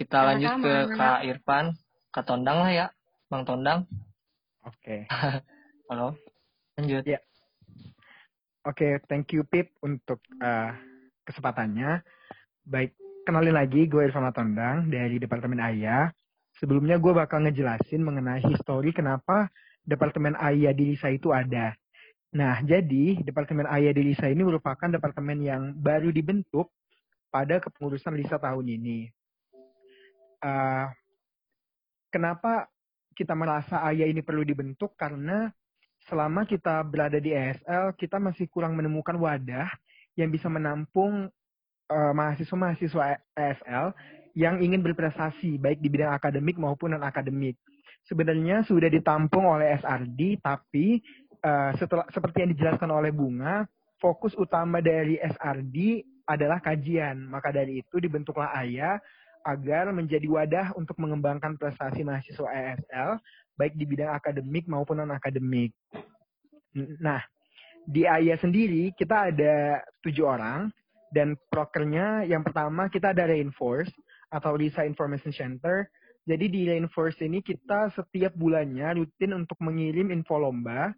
Kita 0.00 0.16
Sama-sama. 0.16 0.32
lanjut 0.32 0.52
ke 0.64 0.74
Kak 0.96 1.20
Irfan, 1.28 1.64
Kak 2.08 2.24
Tondang 2.24 2.64
lah 2.64 2.72
ya, 2.72 2.86
Bang 3.28 3.44
Tondang. 3.44 3.84
Oke. 4.64 5.04
Okay. 5.04 5.44
Halo, 5.92 6.16
lanjut. 6.80 7.04
Ya. 7.04 7.20
Oke, 8.64 8.80
okay, 8.80 8.92
thank 9.12 9.28
you 9.36 9.44
Pip 9.44 9.76
untuk 9.84 10.24
uh, 10.40 10.72
kesempatannya. 11.28 12.00
Baik, 12.64 12.96
kenalin 13.28 13.52
lagi 13.52 13.84
gue 13.92 14.08
Irfan 14.08 14.24
Tondang 14.32 14.88
dari 14.88 15.20
Departemen 15.20 15.60
AYA. 15.60 16.08
Sebelumnya 16.56 16.96
gue 16.96 17.12
bakal 17.12 17.44
ngejelasin 17.44 18.00
mengenai 18.00 18.40
histori 18.48 18.96
kenapa 18.96 19.52
Departemen 19.84 20.32
AYA 20.32 20.72
di 20.72 20.96
LISA 20.96 21.12
itu 21.12 21.28
ada. 21.28 21.76
Nah, 22.32 22.56
jadi 22.64 23.20
Departemen 23.20 23.68
AYA 23.68 23.92
di 23.92 24.16
LISA 24.16 24.32
ini 24.32 24.48
merupakan 24.48 24.88
departemen 24.88 25.44
yang 25.44 25.76
baru 25.76 26.08
dibentuk 26.08 26.72
pada 27.28 27.60
kepengurusan 27.60 28.16
LISA 28.16 28.40
tahun 28.40 28.64
ini 28.64 29.19
uh, 30.44 30.86
kenapa 32.12 32.68
kita 33.14 33.36
merasa 33.36 33.84
ayah 33.92 34.08
ini 34.08 34.24
perlu 34.24 34.42
dibentuk 34.44 34.96
karena 34.96 35.52
selama 36.08 36.48
kita 36.48 36.80
berada 36.88 37.20
di 37.20 37.36
ESL 37.36 37.92
kita 37.94 38.16
masih 38.16 38.48
kurang 38.48 38.74
menemukan 38.74 39.14
wadah 39.20 39.68
yang 40.16 40.32
bisa 40.32 40.48
menampung 40.48 41.28
uh, 41.92 42.12
mahasiswa-mahasiswa 42.16 43.20
ESL 43.36 43.92
yang 44.38 44.62
ingin 44.62 44.80
berprestasi 44.80 45.58
baik 45.58 45.82
di 45.82 45.90
bidang 45.90 46.14
akademik 46.14 46.56
maupun 46.56 46.94
non 46.94 47.04
akademik. 47.04 47.58
Sebenarnya 48.06 48.64
sudah 48.64 48.88
ditampung 48.88 49.44
oleh 49.44 49.76
SRD 49.76 50.40
tapi 50.40 51.02
uh, 51.44 51.74
setelah 51.76 52.06
seperti 52.08 52.46
yang 52.46 52.50
dijelaskan 52.56 52.90
oleh 52.90 53.12
Bunga, 53.12 53.66
fokus 54.00 54.32
utama 54.38 54.80
dari 54.80 55.18
SRD 55.20 56.06
adalah 56.24 56.62
kajian. 56.62 57.26
Maka 57.26 57.50
dari 57.50 57.82
itu 57.82 58.00
dibentuklah 58.00 58.54
AYA 58.54 58.96
agar 59.46 59.88
menjadi 59.94 60.26
wadah 60.28 60.76
untuk 60.76 60.96
mengembangkan 61.00 61.56
prestasi 61.56 62.04
mahasiswa 62.04 62.48
ESL 62.48 63.10
baik 63.56 63.76
di 63.76 63.84
bidang 63.84 64.12
akademik 64.16 64.64
maupun 64.64 65.04
non 65.04 65.12
akademik. 65.12 65.76
Nah, 67.00 67.20
di 67.84 68.08
AYA 68.08 68.40
sendiri 68.40 68.92
kita 68.96 69.32
ada 69.32 69.84
tujuh 70.00 70.24
orang 70.24 70.72
dan 71.12 71.34
prokernya 71.50 72.24
yang 72.24 72.40
pertama 72.46 72.86
kita 72.86 73.12
ada 73.12 73.28
Reinforce 73.28 73.90
atau 74.30 74.54
Risa 74.56 74.86
Information 74.86 75.34
Center. 75.34 75.90
Jadi 76.24 76.46
di 76.46 76.68
Reinforce 76.70 77.20
ini 77.26 77.42
kita 77.42 77.90
setiap 77.92 78.32
bulannya 78.38 78.96
rutin 78.96 79.34
untuk 79.34 79.58
mengirim 79.58 80.14
info 80.14 80.38
lomba 80.38 80.94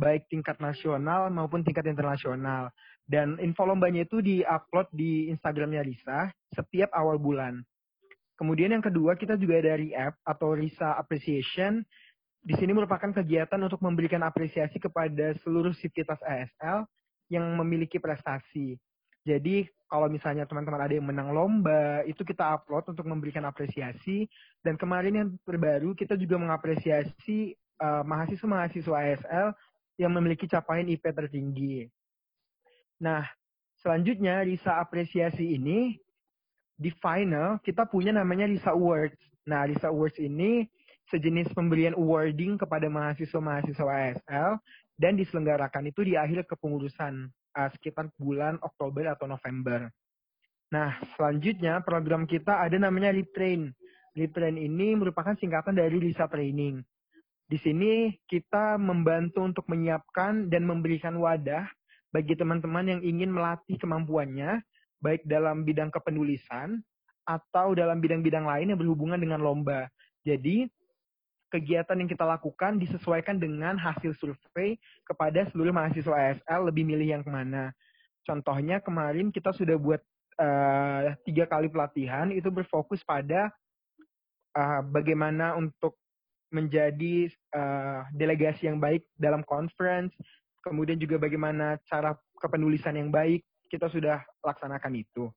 baik 0.00 0.32
tingkat 0.32 0.56
nasional 0.62 1.28
maupun 1.28 1.60
tingkat 1.60 1.84
internasional. 1.84 2.72
Dan 3.04 3.36
info 3.42 3.66
lombanya 3.66 4.06
itu 4.06 4.22
di-upload 4.22 4.88
di 4.94 5.28
Instagramnya 5.28 5.82
Risa 5.84 6.30
setiap 6.54 6.88
awal 6.94 7.18
bulan. 7.20 7.60
Kemudian 8.40 8.72
yang 8.72 8.80
kedua 8.80 9.20
kita 9.20 9.36
juga 9.36 9.60
ada 9.60 9.76
app 10.00 10.16
atau 10.24 10.56
Risa 10.56 10.96
Appreciation. 10.96 11.84
Di 12.40 12.56
sini 12.56 12.72
merupakan 12.72 13.12
kegiatan 13.12 13.60
untuk 13.60 13.84
memberikan 13.84 14.24
apresiasi 14.24 14.80
kepada 14.80 15.36
seluruh 15.44 15.76
sivitas 15.76 16.16
ASL 16.24 16.88
yang 17.28 17.44
memiliki 17.60 18.00
prestasi. 18.00 18.80
Jadi 19.28 19.68
kalau 19.92 20.08
misalnya 20.08 20.48
teman-teman 20.48 20.80
ada 20.80 20.94
yang 20.96 21.04
menang 21.04 21.36
lomba, 21.36 22.00
itu 22.08 22.24
kita 22.24 22.56
upload 22.56 22.88
untuk 22.88 23.04
memberikan 23.04 23.44
apresiasi. 23.44 24.24
Dan 24.64 24.80
kemarin 24.80 25.12
yang 25.20 25.28
terbaru 25.44 25.92
kita 25.92 26.16
juga 26.16 26.40
mengapresiasi 26.40 27.52
uh, 27.76 28.00
mahasiswa-mahasiswa 28.08 28.96
ASL 29.04 29.48
yang 30.00 30.16
memiliki 30.16 30.48
capaian 30.48 30.88
IP 30.88 31.04
tertinggi. 31.12 31.92
Nah, 33.04 33.28
selanjutnya 33.84 34.40
Risa 34.48 34.80
Apresiasi 34.80 35.60
ini 35.60 36.00
di 36.80 36.88
final 36.96 37.60
kita 37.60 37.84
punya 37.84 38.16
namanya 38.16 38.48
Lisa 38.48 38.72
Awards. 38.72 39.20
Nah, 39.44 39.68
Lisa 39.68 39.92
Awards 39.92 40.16
ini 40.16 40.64
sejenis 41.12 41.52
pemberian 41.52 41.92
awarding 41.92 42.56
kepada 42.56 42.88
mahasiswa-mahasiswa 42.88 43.84
ASL 43.84 44.56
dan 44.96 45.12
diselenggarakan 45.20 45.92
itu 45.92 46.00
di 46.08 46.16
akhir 46.16 46.48
kepengurusan 46.48 47.28
uh, 47.28 47.68
sekitar 47.76 48.08
bulan 48.16 48.56
Oktober 48.64 49.12
atau 49.12 49.28
November. 49.28 49.92
Nah, 50.72 50.96
selanjutnya 51.18 51.84
program 51.84 52.24
kita 52.24 52.64
ada 52.64 52.78
namanya 52.80 53.12
Retrain. 53.12 53.74
Retrain 54.16 54.56
ini 54.56 54.96
merupakan 54.96 55.36
singkatan 55.36 55.76
dari 55.76 55.98
Lisa 56.00 56.30
Training. 56.30 56.80
Di 57.50 57.58
sini 57.58 58.14
kita 58.30 58.78
membantu 58.78 59.42
untuk 59.42 59.66
menyiapkan 59.66 60.46
dan 60.46 60.62
memberikan 60.62 61.18
wadah 61.18 61.66
bagi 62.14 62.38
teman-teman 62.38 62.86
yang 62.86 63.00
ingin 63.02 63.34
melatih 63.34 63.74
kemampuannya 63.74 64.62
baik 65.00 65.24
dalam 65.24 65.64
bidang 65.64 65.88
kepenulisan 65.88 66.80
atau 67.24 67.76
dalam 67.76 68.00
bidang-bidang 68.00 68.44
lain 68.44 68.72
yang 68.72 68.80
berhubungan 68.80 69.20
dengan 69.20 69.40
lomba. 69.40 69.88
Jadi, 70.24 70.68
kegiatan 71.50 71.98
yang 71.98 72.08
kita 72.08 72.22
lakukan 72.22 72.78
disesuaikan 72.78 73.36
dengan 73.36 73.74
hasil 73.74 74.14
survei 74.16 74.78
kepada 75.02 75.50
seluruh 75.50 75.74
mahasiswa 75.74 76.14
ASL 76.14 76.70
lebih 76.70 76.86
milih 76.86 77.18
yang 77.18 77.22
ke 77.26 77.30
mana. 77.30 77.74
Contohnya 78.22 78.78
kemarin 78.78 79.34
kita 79.34 79.50
sudah 79.50 79.74
buat 79.74 79.98
uh, 80.38 81.10
tiga 81.26 81.50
kali 81.50 81.66
pelatihan 81.66 82.30
itu 82.30 82.46
berfokus 82.48 83.02
pada 83.02 83.50
uh, 84.54 84.80
bagaimana 84.86 85.58
untuk 85.58 85.98
menjadi 86.50 87.30
uh, 87.54 88.06
delegasi 88.14 88.66
yang 88.70 88.78
baik 88.78 89.06
dalam 89.18 89.42
conference, 89.46 90.14
kemudian 90.66 90.98
juga 90.98 91.18
bagaimana 91.18 91.78
cara 91.86 92.14
kepenulisan 92.38 92.98
yang 92.98 93.10
baik, 93.10 93.46
kita 93.70 93.86
sudah 93.86 94.20
laksanakan 94.42 94.92
itu. 94.98 95.30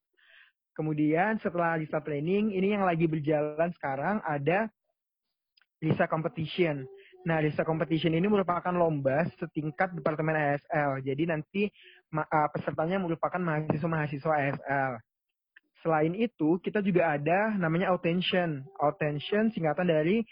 Kemudian 0.73 1.37
setelah 1.37 1.77
Lisa 1.77 2.01
Training, 2.01 2.57
ini 2.57 2.73
yang 2.73 2.81
lagi 2.81 3.05
berjalan 3.05 3.69
sekarang 3.77 4.17
ada 4.25 4.65
Lisa 5.85 6.09
Competition. 6.09 6.81
Nah, 7.23 7.39
Lisa 7.39 7.61
Competition 7.61 8.17
ini 8.17 8.25
merupakan 8.25 8.73
lomba 8.73 9.29
setingkat 9.37 9.93
Departemen 9.93 10.33
ASL. 10.33 11.05
Jadi 11.05 11.23
nanti 11.29 11.61
pesertanya 12.51 12.97
merupakan 12.97 13.37
mahasiswa-mahasiswa 13.37 14.33
ASL. 14.33 14.91
Selain 15.85 16.13
itu, 16.15 16.57
kita 16.63 16.81
juga 16.81 17.13
ada 17.13 17.53
namanya 17.53 17.93
Autention. 17.93 18.65
Autention 18.81 19.53
singkatan 19.53 19.87
dari 19.87 20.25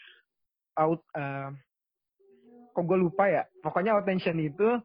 out, 0.79 1.03
uh, 1.13 1.51
kok 2.72 2.84
gue 2.88 2.98
lupa 2.98 3.27
ya. 3.27 3.43
Pokoknya 3.60 3.93
Autention 3.93 4.39
itu 4.39 4.79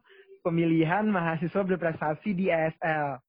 pemilihan 0.47 1.03
mahasiswa 1.03 1.67
berprestasi 1.67 2.31
di 2.31 2.47
ASL. 2.47 3.19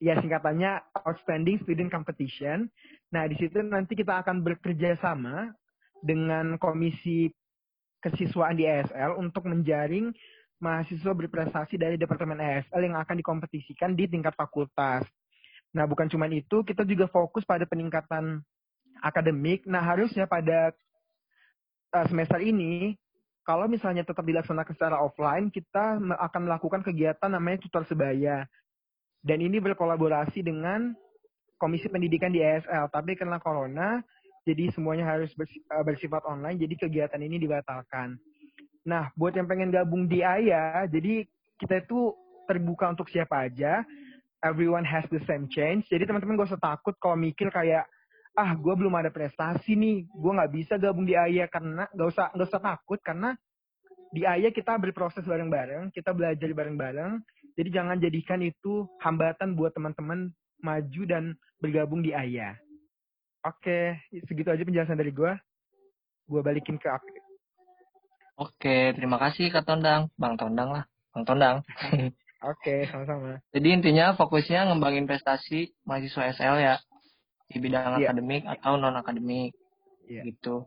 Ya 0.00 0.16
singkatannya 0.16 0.80
Outstanding 1.04 1.60
Student 1.66 1.90
Competition. 1.90 2.70
Nah 3.10 3.26
di 3.26 3.36
situ 3.36 3.58
nanti 3.60 3.98
kita 3.98 4.22
akan 4.22 4.46
bekerja 4.46 4.96
sama 5.02 5.50
dengan 6.00 6.56
komisi 6.56 7.28
kesiswaan 8.00 8.56
di 8.56 8.64
ASL 8.64 9.18
untuk 9.20 9.44
menjaring 9.44 10.14
mahasiswa 10.60 11.12
berprestasi 11.16 11.80
dari 11.80 11.96
Departemen 11.96 12.36
ESL 12.36 12.84
yang 12.84 12.96
akan 13.00 13.16
dikompetisikan 13.16 13.96
di 13.96 14.04
tingkat 14.06 14.36
fakultas. 14.36 15.08
Nah, 15.72 15.88
bukan 15.88 16.06
cuma 16.12 16.28
itu, 16.28 16.60
kita 16.62 16.84
juga 16.84 17.08
fokus 17.08 17.46
pada 17.48 17.64
peningkatan 17.64 18.44
akademik. 19.00 19.64
Nah, 19.64 19.80
harusnya 19.80 20.28
pada 20.28 20.76
uh, 21.96 22.06
semester 22.10 22.44
ini, 22.44 22.98
kalau 23.50 23.66
misalnya 23.66 24.06
tetap 24.06 24.22
dilaksanakan 24.22 24.74
secara 24.78 25.02
offline, 25.02 25.50
kita 25.50 25.98
akan 25.98 26.40
melakukan 26.46 26.86
kegiatan 26.86 27.26
namanya 27.26 27.66
tutor 27.66 27.82
sebaya. 27.82 28.46
Dan 29.26 29.42
ini 29.42 29.58
berkolaborasi 29.58 30.46
dengan 30.46 30.94
Komisi 31.58 31.90
Pendidikan 31.90 32.30
di 32.30 32.38
ESL. 32.38 32.86
Tapi 32.94 33.18
karena 33.18 33.42
corona, 33.42 33.98
jadi 34.46 34.70
semuanya 34.70 35.02
harus 35.02 35.34
uh, 35.34 35.82
bersifat 35.82 36.22
online, 36.30 36.62
jadi 36.62 36.78
kegiatan 36.78 37.18
ini 37.18 37.42
dibatalkan. 37.42 38.22
Nah, 38.86 39.10
buat 39.18 39.34
yang 39.34 39.50
pengen 39.50 39.74
gabung 39.74 40.06
di 40.06 40.22
AYA, 40.22 40.86
jadi 40.86 41.26
kita 41.58 41.82
itu 41.82 42.14
terbuka 42.46 42.94
untuk 42.94 43.10
siapa 43.10 43.50
aja. 43.50 43.82
Everyone 44.46 44.86
has 44.86 45.10
the 45.10 45.18
same 45.26 45.50
chance. 45.50 45.90
Jadi 45.90 46.06
teman-teman 46.06 46.38
gak 46.38 46.54
usah 46.54 46.62
takut 46.62 46.94
kalau 47.02 47.18
mikir 47.18 47.50
kayak, 47.50 47.82
ah 48.34 48.54
gue 48.54 48.74
belum 48.74 48.94
ada 48.94 49.10
prestasi 49.10 49.74
nih, 49.74 50.06
gue 50.06 50.32
nggak 50.32 50.52
bisa 50.54 50.74
gabung 50.78 51.04
di 51.04 51.18
AYA 51.18 51.50
karena 51.50 51.86
gak 51.90 52.08
usah 52.08 52.26
gak 52.32 52.48
usah 52.48 52.62
takut 52.62 53.00
karena 53.02 53.34
di 54.10 54.26
AYA 54.26 54.50
kita 54.50 54.74
berproses 54.78 55.22
bareng-bareng, 55.22 55.94
kita 55.94 56.10
belajar 56.10 56.50
bareng-bareng. 56.50 57.22
Jadi 57.54 57.68
jangan 57.70 57.96
jadikan 57.98 58.42
itu 58.42 58.86
hambatan 59.02 59.54
buat 59.54 59.70
teman-teman 59.74 60.34
maju 60.62 61.02
dan 61.06 61.24
bergabung 61.62 62.02
di 62.02 62.10
AYA. 62.10 62.58
Oke, 63.46 63.96
segitu 64.28 64.52
aja 64.52 64.62
penjelasan 64.66 64.98
dari 64.98 65.14
gue. 65.14 65.32
Gue 66.28 66.40
balikin 66.42 66.76
ke 66.76 66.90
Oke, 68.40 68.96
terima 68.96 69.20
kasih 69.20 69.52
Kak 69.52 69.68
Tondang. 69.68 70.08
Bang 70.16 70.40
Tondang 70.40 70.72
lah. 70.72 70.84
Bang 71.12 71.24
Tondang. 71.28 71.56
Oke, 72.40 72.88
sama-sama. 72.88 73.36
Jadi 73.52 73.68
intinya 73.68 74.16
fokusnya 74.16 74.72
ngembangin 74.72 75.04
prestasi 75.04 75.76
mahasiswa 75.84 76.32
SL 76.32 76.56
ya. 76.56 76.74
Di 77.50 77.58
bidang 77.58 77.98
yeah. 77.98 78.14
akademik 78.14 78.46
atau 78.46 78.78
non-akademik. 78.78 79.52
Yeah. 80.06 80.24
Gitu. 80.26 80.64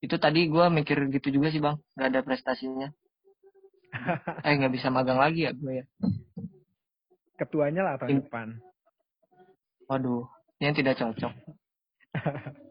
Itu 0.00 0.16
tadi 0.16 0.48
gue 0.48 0.64
mikir 0.72 1.12
gitu 1.12 1.28
juga 1.28 1.52
sih 1.52 1.60
Bang. 1.60 1.78
Gak 1.94 2.08
ada 2.16 2.20
prestasinya. 2.24 2.88
eh, 4.46 4.52
gak 4.56 4.72
bisa 4.72 4.88
magang 4.88 5.20
lagi 5.20 5.44
ya 5.46 5.52
gue 5.52 5.84
ya. 5.84 5.86
Ketuanya 7.36 7.84
lah 7.84 7.94
tahun 8.00 8.24
depan. 8.24 8.56
Waduh, 9.88 10.24
ini 10.62 10.72
tidak 10.72 10.96
cocok. 10.96 11.32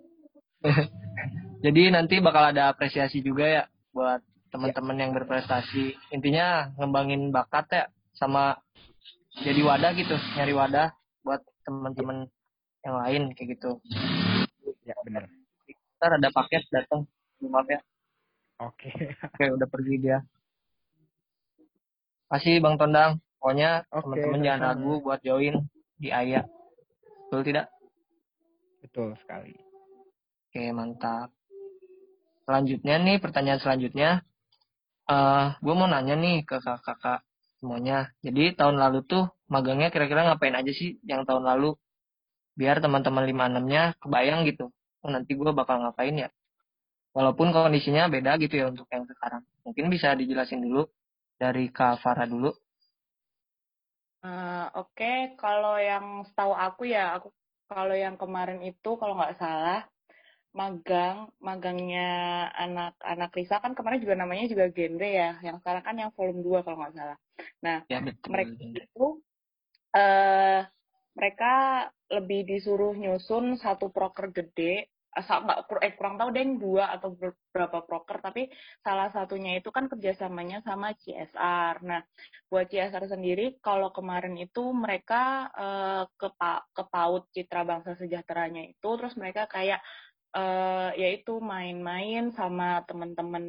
Jadi 1.65 1.81
nanti 1.91 2.19
bakal 2.19 2.55
ada 2.55 2.71
apresiasi 2.71 3.19
juga 3.23 3.45
ya 3.45 3.63
buat 3.91 4.23
teman-teman 4.49 4.95
ya. 4.97 5.01
yang 5.05 5.11
berprestasi 5.13 5.93
intinya 6.09 6.73
ngembangin 6.77 7.29
bakat 7.29 7.65
ya 7.69 7.83
sama 8.17 8.57
jadi 9.45 9.61
wadah 9.61 9.91
gitu 9.93 10.17
nyari 10.35 10.53
wadah 10.57 10.89
buat 11.21 11.41
teman-teman 11.63 12.27
yang 12.85 12.95
lain 12.99 13.21
kayak 13.35 13.59
gitu. 13.59 13.71
Ya 14.87 14.95
benar. 15.03 15.27
Ntar 15.99 16.11
ada 16.15 16.29
paket 16.31 16.63
datang 16.71 17.05
maaf 17.43 17.67
ya. 17.67 17.79
Oke. 18.63 18.91
Oke 19.27 19.43
udah 19.51 19.67
pergi 19.67 19.95
dia. 19.99 20.19
Kasih 22.29 22.61
bang 22.61 22.75
Tondang. 22.77 23.11
Pokoknya 23.39 23.87
teman-teman 23.87 24.43
jangan 24.43 24.61
ragu 24.75 24.99
buat 24.99 25.23
join 25.23 25.63
di 25.95 26.11
Ayah 26.11 26.43
betul 27.29 27.45
tidak? 27.45 27.69
Betul 28.81 29.13
sekali. 29.21 29.53
Oke 30.49 30.73
mantap. 30.73 31.29
Selanjutnya 32.49 32.97
nih 32.97 33.21
pertanyaan 33.21 33.61
selanjutnya. 33.61 34.25
Uh, 35.05 35.53
gue 35.61 35.73
mau 35.77 35.85
nanya 35.85 36.17
nih 36.17 36.41
ke 36.41 36.57
kakak-kakak 36.57 37.21
semuanya. 37.61 38.09
Jadi 38.25 38.57
tahun 38.57 38.81
lalu 38.81 39.05
tuh 39.05 39.29
magangnya 39.45 39.93
kira-kira 39.93 40.25
ngapain 40.25 40.57
aja 40.57 40.73
sih 40.73 40.97
yang 41.05 41.21
tahun 41.21 41.45
lalu 41.45 41.77
biar 42.59 42.83
teman-teman 42.83 43.23
lima 43.23 43.47
enamnya 43.47 43.95
kebayang 44.03 44.43
gitu 44.43 44.67
oh, 44.99 45.09
nanti 45.09 45.31
gue 45.39 45.51
bakal 45.55 45.79
ngapain 45.79 46.27
ya 46.27 46.29
walaupun 47.15 47.55
kondisinya 47.55 48.11
beda 48.11 48.35
gitu 48.43 48.59
ya 48.59 48.65
untuk 48.67 48.91
yang 48.91 49.07
sekarang 49.07 49.47
mungkin 49.63 49.87
bisa 49.87 50.11
dijelasin 50.19 50.59
dulu 50.59 50.83
dari 51.39 51.71
Kak 51.71 52.03
Farah 52.03 52.27
dulu 52.27 52.51
uh, 54.27 54.67
oke 54.75 54.91
okay. 54.91 55.39
kalau 55.39 55.79
yang 55.79 56.27
setahu 56.27 56.51
aku 56.51 56.91
ya 56.91 57.15
aku 57.15 57.31
kalau 57.71 57.95
yang 57.95 58.19
kemarin 58.19 58.59
itu 58.59 58.99
kalau 58.99 59.15
nggak 59.15 59.39
salah 59.39 59.87
magang, 60.49 61.29
magangnya 61.37 62.09
anak-anak 62.57 63.29
Risa 63.37 63.61
kan 63.61 63.77
kemarin 63.77 64.01
juga 64.01 64.17
namanya 64.17 64.49
juga 64.49 64.65
genre 64.73 65.05
ya, 65.05 65.37
yang 65.45 65.61
sekarang 65.61 65.83
kan 65.85 65.95
yang 65.95 66.11
volume 66.17 66.41
2 66.41 66.65
kalau 66.65 66.77
nggak 66.81 66.95
salah. 66.97 67.17
Nah, 67.61 67.77
ya, 67.85 68.01
betul. 68.01 68.29
mereka 68.33 68.53
itu 68.57 69.05
uh, 69.93 70.61
mereka 71.19 71.85
lebih 72.07 72.47
disuruh 72.47 72.95
nyusun 72.95 73.59
satu 73.59 73.91
proker 73.91 74.31
gede, 74.31 74.87
asal 75.11 75.43
nggak 75.43 75.67
eh, 75.83 75.93
kurang 75.99 76.15
tahu 76.15 76.31
deh 76.31 76.47
dua 76.55 76.95
atau 76.95 77.11
berapa 77.51 77.83
proker, 77.83 78.23
tapi 78.23 78.47
salah 78.79 79.11
satunya 79.11 79.59
itu 79.59 79.67
kan 79.67 79.91
kerjasamanya 79.91 80.63
sama 80.63 80.95
CSR. 80.95 81.83
Nah, 81.83 81.99
buat 82.47 82.71
CSR 82.71 83.11
sendiri, 83.11 83.59
kalau 83.59 83.91
kemarin 83.91 84.39
itu 84.39 84.63
mereka 84.71 85.51
uh, 85.51 86.03
ke, 86.15 86.31
ke 86.71 86.83
PAUD 86.87 87.23
Citra 87.35 87.67
Bangsa 87.67 87.99
Sejahteranya 87.99 88.63
itu, 88.63 88.89
terus 88.95 89.19
mereka 89.19 89.43
kayak 89.51 89.83
uh, 90.39 90.95
yaitu 90.95 91.35
main-main 91.43 92.31
sama 92.37 92.85
teman-teman 92.87 93.43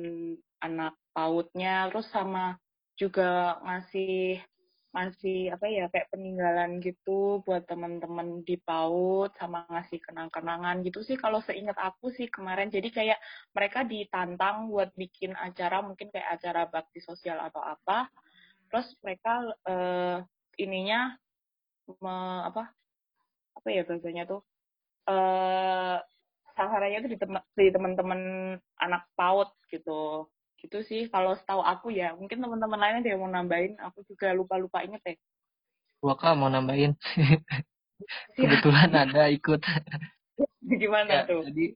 anak 0.60 0.94
pautnya 1.16 1.88
terus 1.88 2.08
sama 2.12 2.56
juga 2.96 3.56
ngasih 3.64 4.44
masih 4.90 5.54
apa 5.54 5.70
ya 5.70 5.86
kayak 5.86 6.10
peninggalan 6.10 6.82
gitu 6.82 7.38
buat 7.46 7.62
teman-teman 7.70 8.42
di 8.42 8.58
PAUD 8.58 9.38
sama 9.38 9.62
ngasih 9.70 10.02
kenang-kenangan 10.02 10.82
gitu 10.82 11.06
sih. 11.06 11.14
Kalau 11.14 11.38
seingat 11.46 11.78
aku 11.78 12.10
sih 12.10 12.26
kemarin 12.26 12.74
jadi 12.74 12.90
kayak 12.90 13.18
mereka 13.54 13.86
ditantang 13.86 14.66
buat 14.66 14.90
bikin 14.98 15.38
acara 15.38 15.78
mungkin 15.86 16.10
kayak 16.10 16.42
acara 16.42 16.66
bakti 16.66 16.98
sosial 16.98 17.38
atau 17.38 17.62
apa. 17.62 18.10
Terus 18.66 18.98
mereka 19.02 19.54
uh, 19.66 20.18
ininya 20.58 21.14
me, 22.02 22.14
apa 22.46 22.70
apa 23.54 23.68
ya 23.70 23.82
bahasanya 23.86 24.26
tuh 24.26 24.42
uh, 25.10 25.98
sasarannya 26.54 26.98
itu 27.06 27.10
di 27.58 27.68
teman-teman 27.70 28.20
anak 28.82 29.06
PAUD 29.14 29.50
gitu 29.70 30.26
gitu 30.60 30.84
sih 30.84 31.08
kalau 31.08 31.32
setahu 31.34 31.64
aku 31.64 31.90
ya. 31.90 32.12
Mungkin 32.14 32.38
teman-teman 32.38 32.78
lainnya 32.78 33.02
dia 33.12 33.16
mau 33.16 33.28
nambahin. 33.28 33.80
Aku 33.80 34.04
juga 34.04 34.30
lupa 34.36 34.60
lupa 34.60 34.84
inget 34.84 35.02
ya 35.04 35.14
gua 36.00 36.16
kan 36.16 36.34
mau 36.40 36.48
nambahin. 36.48 36.96
Kebetulan 38.36 38.90
ada 38.96 39.28
ikut. 39.28 39.60
Gimana 40.80 41.24
ya, 41.24 41.28
tuh? 41.28 41.44
jadi 41.52 41.66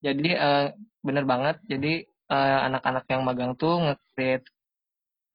jadi 0.00 0.28
uh, 0.38 0.66
bener 1.02 1.26
banget. 1.26 1.58
Jadi 1.66 2.06
uh, 2.30 2.58
anak-anak 2.70 3.04
yang 3.10 3.22
magang 3.26 3.52
tuh 3.58 3.82
nge-create 3.82 4.46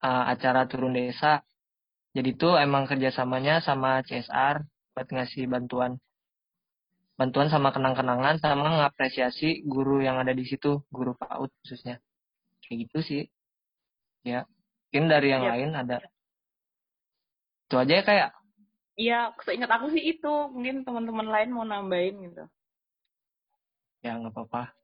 uh, 0.00 0.32
acara 0.32 0.64
turun 0.64 0.96
desa. 0.96 1.44
Jadi 2.16 2.32
tuh 2.32 2.56
emang 2.56 2.88
kerjasamanya 2.88 3.60
sama 3.60 4.00
CSR 4.08 4.64
buat 4.96 5.08
ngasih 5.12 5.44
bantuan. 5.52 6.00
Bantuan 7.20 7.52
sama 7.52 7.72
kenang-kenangan 7.72 8.40
sama 8.40 8.84
ngapresiasi 8.84 9.64
guru 9.68 10.00
yang 10.00 10.16
ada 10.20 10.32
di 10.32 10.44
situ 10.48 10.84
guru 10.88 11.12
PAUD 11.16 11.52
khususnya 11.64 12.00
kayak 12.66 12.90
gitu 12.90 12.98
sih. 13.06 13.22
Ya 14.26 14.44
mungkin 14.90 15.12
dari 15.12 15.28
yang 15.30 15.44
ya. 15.44 15.50
lain 15.54 15.70
ada. 15.76 15.96
Itu 17.66 17.74
aja 17.76 17.92
ya 18.00 18.02
kayak 18.02 18.28
iya 18.96 19.18
seingat 19.44 19.70
aku 19.70 19.92
sih 19.94 20.02
itu. 20.02 20.34
Mungkin 20.50 20.82
teman-teman 20.82 21.28
lain 21.30 21.50
mau 21.54 21.64
nambahin 21.68 22.16
gitu. 22.32 22.44
Ya 24.02 24.18
nggak 24.18 24.34
apa-apa. 24.34 24.74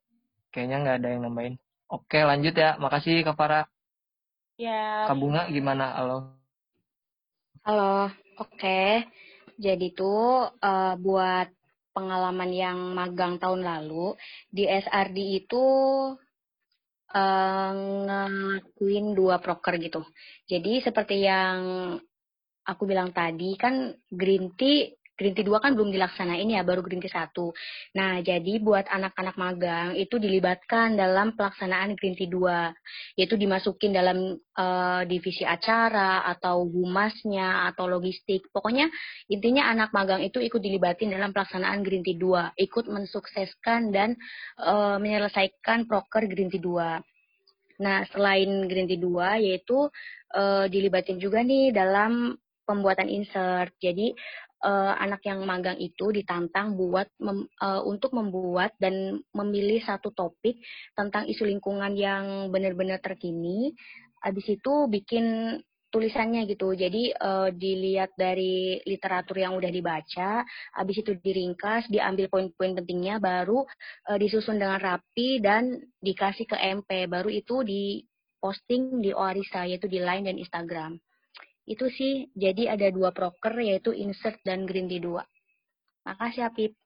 Kayaknya 0.54 0.76
nggak 0.84 0.96
ada 1.00 1.08
yang 1.10 1.22
nambahin. 1.26 1.54
Oke 1.90 2.20
lanjut 2.22 2.54
ya. 2.54 2.76
Makasih 2.76 3.24
kak 3.26 3.34
Farah. 3.34 3.66
Ya. 4.60 5.08
Kak 5.08 5.16
Bunga 5.16 5.48
gimana? 5.48 5.96
Halo. 5.96 6.36
Halo. 7.64 8.12
Oke. 8.36 9.08
Jadi 9.56 9.96
tuh 9.96 10.48
uh, 10.60 10.94
buat 11.00 11.48
pengalaman 11.92 12.50
yang 12.52 12.78
magang 12.96 13.36
tahun 13.36 13.64
lalu 13.64 14.16
di 14.48 14.64
SRD 14.64 15.44
itu 15.44 15.64
uh, 17.12 17.72
ngelakuin 17.76 19.12
dua 19.12 19.38
proker 19.38 19.76
gitu. 19.78 20.00
Jadi 20.48 20.80
seperti 20.80 21.22
yang 21.24 21.60
aku 22.62 22.82
bilang 22.86 23.10
tadi 23.10 23.54
kan 23.58 23.90
green 24.08 24.54
tea 24.54 25.01
Green 25.12 25.36
Tea 25.36 25.44
2 25.44 25.60
kan 25.60 25.76
belum 25.76 25.92
dilaksanain 25.92 26.48
ya, 26.48 26.64
baru 26.64 26.80
Green 26.80 27.04
Tea 27.04 27.12
1. 27.12 27.36
Nah, 27.94 28.24
jadi 28.24 28.58
buat 28.64 28.88
anak-anak 28.88 29.36
magang 29.36 29.88
itu 29.94 30.16
dilibatkan 30.16 30.96
dalam 30.96 31.36
pelaksanaan 31.36 31.92
Green 31.94 32.16
Tea 32.16 32.32
2, 32.32 33.20
yaitu 33.20 33.36
dimasukin 33.36 33.92
dalam 33.92 34.40
uh, 34.56 35.02
divisi 35.04 35.44
acara 35.44 36.24
atau 36.24 36.64
humasnya 36.64 37.68
atau 37.68 37.86
logistik. 37.92 38.48
Pokoknya 38.50 38.88
intinya 39.28 39.68
anak 39.68 39.92
magang 39.92 40.24
itu 40.24 40.40
ikut 40.40 40.64
dilibatin 40.64 41.12
dalam 41.12 41.36
pelaksanaan 41.36 41.84
Green 41.84 42.00
Tea 42.00 42.16
2, 42.16 42.56
ikut 42.56 42.88
mensukseskan 42.88 43.92
dan 43.92 44.16
uh, 44.64 44.96
menyelesaikan 44.96 45.84
proker 45.84 46.24
Green 46.24 46.48
Tea 46.48 46.58
2. 46.58 47.84
Nah, 47.84 48.06
selain 48.08 48.48
Green 48.70 48.88
Tea 48.88 48.96
2 48.96 49.44
yaitu 49.44 49.92
uh, 50.32 50.64
dilibatin 50.72 51.20
juga 51.20 51.44
nih 51.44 51.74
dalam 51.74 52.38
pembuatan 52.62 53.10
insert. 53.10 53.74
Jadi 53.82 54.14
uh, 54.62 54.94
anak 54.96 55.26
yang 55.26 55.42
magang 55.42 55.76
itu 55.76 56.14
ditantang 56.14 56.78
buat 56.78 57.10
mem, 57.18 57.50
uh, 57.60 57.82
untuk 57.84 58.14
membuat 58.14 58.72
dan 58.78 59.20
memilih 59.34 59.82
satu 59.82 60.14
topik 60.14 60.62
tentang 60.94 61.26
isu 61.26 61.44
lingkungan 61.44 61.92
yang 61.98 62.48
benar-benar 62.48 63.02
terkini. 63.02 63.74
Habis 64.22 64.56
itu 64.62 64.86
bikin 64.86 65.58
tulisannya 65.92 66.48
gitu. 66.48 66.72
Jadi 66.72 67.12
uh, 67.12 67.52
dilihat 67.52 68.16
dari 68.16 68.80
literatur 68.88 69.36
yang 69.36 69.52
udah 69.60 69.68
dibaca, 69.68 70.40
habis 70.72 70.96
itu 71.04 71.12
diringkas, 71.20 71.92
diambil 71.92 72.32
poin-poin 72.32 72.72
pentingnya, 72.72 73.20
baru 73.20 73.68
uh, 74.08 74.16
disusun 74.16 74.56
dengan 74.56 74.80
rapi 74.80 75.44
dan 75.44 75.76
dikasih 76.00 76.48
ke 76.48 76.56
MP. 76.56 77.04
Baru 77.04 77.28
itu 77.28 77.60
diposting 77.60 79.04
di 79.04 79.12
Oarisa, 79.12 79.68
yaitu 79.68 79.86
di 79.86 80.00
Line 80.00 80.32
dan 80.32 80.40
Instagram. 80.40 80.96
Itu 81.72 81.88
sih, 81.88 82.28
jadi 82.36 82.76
ada 82.76 82.92
dua 82.92 83.16
proker, 83.16 83.56
yaitu 83.64 83.96
Insert 83.96 84.44
dan 84.44 84.68
Green 84.68 84.92
Tea 84.92 85.00
2. 85.00 85.24
Makasih, 86.04 86.44
Apip. 86.52 86.76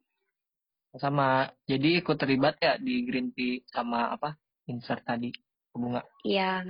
Sama, 0.94 1.50
jadi 1.66 1.98
ikut 1.98 2.14
terlibat 2.14 2.62
ya 2.62 2.78
di 2.78 3.02
Green 3.02 3.34
Tea 3.34 3.66
sama 3.66 4.14
apa? 4.14 4.38
Insert 4.70 5.02
tadi, 5.02 5.34
bunga. 5.74 6.06
Iya. 6.22 6.62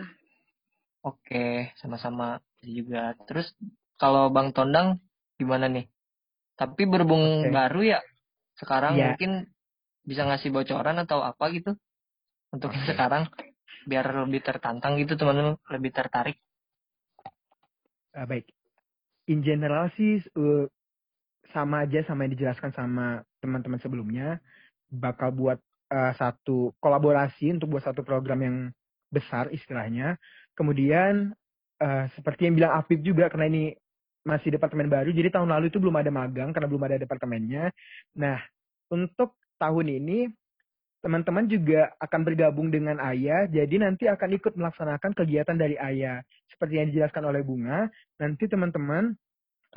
Oke, 1.05 1.77
sama-sama 1.77 2.41
juga. 2.65 3.13
Terus 3.29 3.53
kalau 4.01 4.33
Bang 4.33 4.57
Tondang 4.57 4.97
gimana 5.37 5.69
nih? 5.69 5.85
Tapi 6.57 6.89
berhubung 6.89 7.45
okay. 7.45 7.53
baru 7.53 7.81
ya, 7.85 8.01
sekarang 8.57 8.97
yeah. 8.97 9.13
mungkin 9.13 9.53
bisa 10.09 10.25
ngasih 10.25 10.57
bocoran 10.57 10.97
atau 11.05 11.21
apa 11.21 11.53
gitu 11.53 11.77
untuk 12.49 12.73
okay. 12.73 12.89
sekarang 12.89 13.29
biar 13.85 14.25
lebih 14.25 14.41
tertantang 14.41 14.97
gitu 14.97 15.21
teman-teman 15.21 15.61
lebih 15.69 15.93
tertarik. 15.93 16.41
Uh, 18.17 18.25
baik, 18.25 18.49
in 19.29 19.45
general 19.45 19.93
sih 19.93 20.25
uh, 20.41 20.65
sama 21.53 21.85
aja 21.85 22.01
sama 22.09 22.25
yang 22.25 22.33
dijelaskan 22.33 22.73
sama 22.73 23.21
teman-teman 23.45 23.77
sebelumnya. 23.77 24.41
Bakal 24.89 25.37
buat 25.37 25.61
uh, 25.93 26.13
satu 26.17 26.73
kolaborasi 26.81 27.53
untuk 27.53 27.77
buat 27.77 27.85
satu 27.85 28.01
program 28.01 28.41
yang 28.41 28.57
besar 29.13 29.53
istilahnya. 29.53 30.17
Kemudian 30.57 31.37
uh, 31.85 32.05
seperti 32.17 32.49
yang 32.49 32.57
bilang 32.57 32.73
Afif 32.81 33.05
juga 33.05 33.29
karena 33.29 33.53
ini 33.53 33.65
masih 34.27 34.59
departemen 34.59 34.91
baru, 34.91 35.15
jadi 35.15 35.31
tahun 35.31 35.55
lalu 35.55 35.71
itu 35.71 35.79
belum 35.79 36.03
ada 36.03 36.11
magang 36.11 36.51
karena 36.51 36.67
belum 36.67 36.83
ada 36.83 36.99
departemennya. 36.99 37.71
Nah, 38.19 38.43
untuk 38.91 39.39
tahun 39.55 40.03
ini 40.03 40.27
teman-teman 41.05 41.47
juga 41.47 41.93
akan 42.03 42.21
bergabung 42.27 42.69
dengan 42.73 42.99
Ayah, 42.99 43.47
jadi 43.47 43.77
nanti 43.79 44.09
akan 44.09 44.31
ikut 44.37 44.55
melaksanakan 44.59 45.13
kegiatan 45.15 45.57
dari 45.57 45.77
Ayah. 45.79 46.25
Seperti 46.51 46.81
yang 46.81 46.89
dijelaskan 46.91 47.25
oleh 47.29 47.45
Bunga, 47.47 47.87
nanti 48.19 48.49
teman-teman 48.49 49.15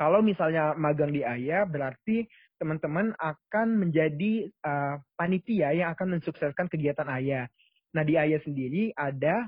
kalau 0.00 0.24
misalnya 0.24 0.72
magang 0.80 1.12
di 1.12 1.20
Ayah, 1.20 1.68
berarti 1.68 2.24
teman-teman 2.56 3.12
akan 3.20 3.84
menjadi 3.84 4.48
uh, 4.64 4.96
panitia 5.12 5.76
yang 5.76 5.92
akan 5.92 6.16
mensukseskan 6.16 6.72
kegiatan 6.72 7.04
Ayah. 7.04 7.52
Nah, 7.92 8.00
di 8.00 8.16
Ayah 8.16 8.40
sendiri 8.40 8.96
ada 8.96 9.44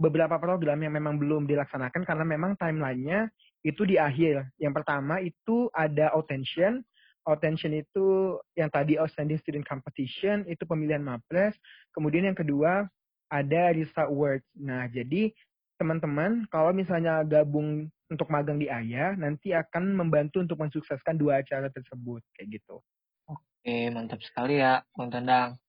beberapa 0.00 0.36
program 0.40 0.80
yang 0.80 0.96
memang 0.96 1.16
belum 1.16 1.48
dilaksanakan 1.48 2.04
karena 2.04 2.24
memang 2.24 2.56
timelinenya 2.56 3.32
itu 3.60 3.84
di 3.84 4.00
akhir. 4.00 4.48
Yang 4.56 4.74
pertama 4.80 5.20
itu 5.20 5.72
ada 5.72 6.12
Attention. 6.16 6.84
Attention 7.28 7.76
itu 7.76 8.38
yang 8.56 8.72
tadi 8.72 8.96
Outstanding 8.96 9.38
Student 9.44 9.66
Competition, 9.68 10.48
itu 10.48 10.64
pemilihan 10.64 11.04
MAPRES. 11.04 11.56
Kemudian 11.92 12.26
yang 12.26 12.38
kedua 12.38 12.88
ada 13.30 13.62
Risa 13.70 14.08
Awards. 14.08 14.46
Nah, 14.56 14.88
jadi 14.88 15.30
teman-teman 15.76 16.44
kalau 16.52 16.72
misalnya 16.76 17.24
gabung 17.24 17.88
untuk 18.10 18.26
magang 18.28 18.58
di 18.58 18.66
AYA, 18.66 19.14
nanti 19.14 19.54
akan 19.54 19.94
membantu 19.94 20.42
untuk 20.42 20.58
mensukseskan 20.58 21.14
dua 21.14 21.40
acara 21.40 21.70
tersebut. 21.70 22.20
Kayak 22.34 22.60
gitu. 22.60 22.82
Oke, 23.30 23.76
mantap 23.94 24.20
sekali 24.24 24.58
ya, 24.58 24.82
Bang 24.96 25.14
Tendang. 25.14 25.60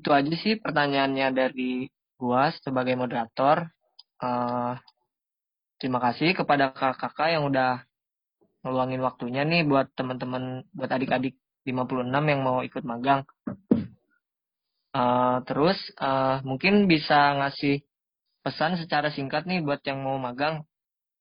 Itu 0.00 0.14
aja 0.16 0.32
sih 0.40 0.56
pertanyaannya 0.56 1.28
dari 1.34 1.90
gua 2.16 2.54
sebagai 2.64 2.96
moderator. 2.96 3.68
Uh, 4.20 4.78
terima 5.76 6.00
kasih 6.00 6.32
kepada 6.32 6.72
kakak-kakak 6.72 7.28
yang 7.36 7.44
udah 7.48 7.84
ngeluangin 8.60 9.00
waktunya 9.00 9.42
nih 9.44 9.64
buat 9.64 9.92
teman-teman, 9.96 10.64
buat 10.76 10.90
adik-adik 10.92 11.36
56 11.64 12.08
yang 12.08 12.40
mau 12.40 12.60
ikut 12.60 12.84
magang. 12.84 13.24
Uh, 14.90 15.38
terus 15.46 15.78
uh, 16.02 16.42
mungkin 16.42 16.90
bisa 16.90 17.38
ngasih 17.38 17.86
pesan 18.42 18.80
secara 18.80 19.12
singkat 19.14 19.46
nih 19.46 19.62
buat 19.62 19.80
yang 19.86 20.02
mau 20.02 20.18
magang, 20.18 20.66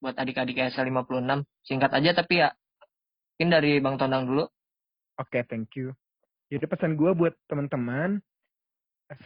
buat 0.04 0.16
adik-adik 0.18 0.58
SL 0.74 0.90
56. 0.90 1.46
Singkat 1.68 1.92
aja 1.96 2.12
tapi 2.18 2.44
ya, 2.44 2.50
mungkin 3.36 3.50
dari 3.52 3.72
Bang 3.80 3.96
Tondang 4.00 4.26
dulu. 4.26 4.44
Oke, 5.20 5.40
okay, 5.40 5.44
thank 5.48 5.76
you. 5.76 5.92
Jadi 6.50 6.66
pesan 6.66 6.98
gue 6.98 7.12
buat 7.14 7.36
teman-teman, 7.46 8.24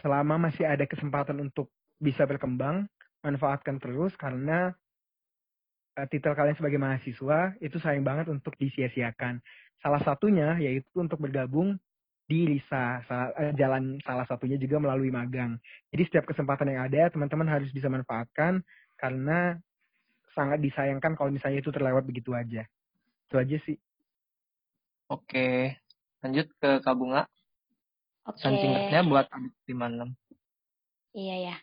selama 0.02 0.50
masih 0.50 0.68
ada 0.68 0.84
kesempatan 0.84 1.40
untuk 1.40 1.72
bisa 1.96 2.28
berkembang, 2.28 2.84
manfaatkan 3.24 3.80
terus 3.80 4.12
karena 4.20 4.76
uh, 5.98 6.06
titel 6.10 6.34
kalian 6.34 6.56
sebagai 6.58 6.78
mahasiswa 6.78 7.54
itu 7.62 7.76
sayang 7.78 8.02
banget 8.06 8.30
untuk 8.30 8.54
disia-siakan. 8.58 9.38
Salah 9.80 10.00
satunya 10.02 10.58
yaitu 10.58 10.98
untuk 10.98 11.20
bergabung 11.22 11.78
di. 12.26 12.58
Salah, 12.70 13.02
uh, 13.34 13.52
jalan 13.54 13.98
salah 14.02 14.26
satunya 14.26 14.58
juga 14.58 14.82
melalui 14.82 15.10
magang. 15.10 15.58
Jadi 15.94 16.02
setiap 16.10 16.24
kesempatan 16.30 16.74
yang 16.74 16.86
ada, 16.86 17.10
teman-teman 17.12 17.46
harus 17.46 17.70
bisa 17.70 17.86
manfaatkan 17.86 18.62
karena 18.98 19.58
sangat 20.34 20.58
disayangkan 20.58 21.14
kalau 21.14 21.30
misalnya 21.30 21.62
itu 21.62 21.70
terlewat 21.70 22.02
begitu 22.02 22.34
aja. 22.34 22.66
Itu 23.30 23.38
aja 23.38 23.56
sih. 23.62 23.78
Oke, 25.12 25.78
lanjut 26.24 26.48
ke 26.58 26.80
Kabunga. 26.82 27.28
Oke. 28.24 28.40
Okay. 28.40 28.56
singkatnya 28.56 29.00
buat 29.04 29.26
adik 29.28 29.52
56. 29.68 30.16
Iya 31.14 31.36
ya. 31.52 31.56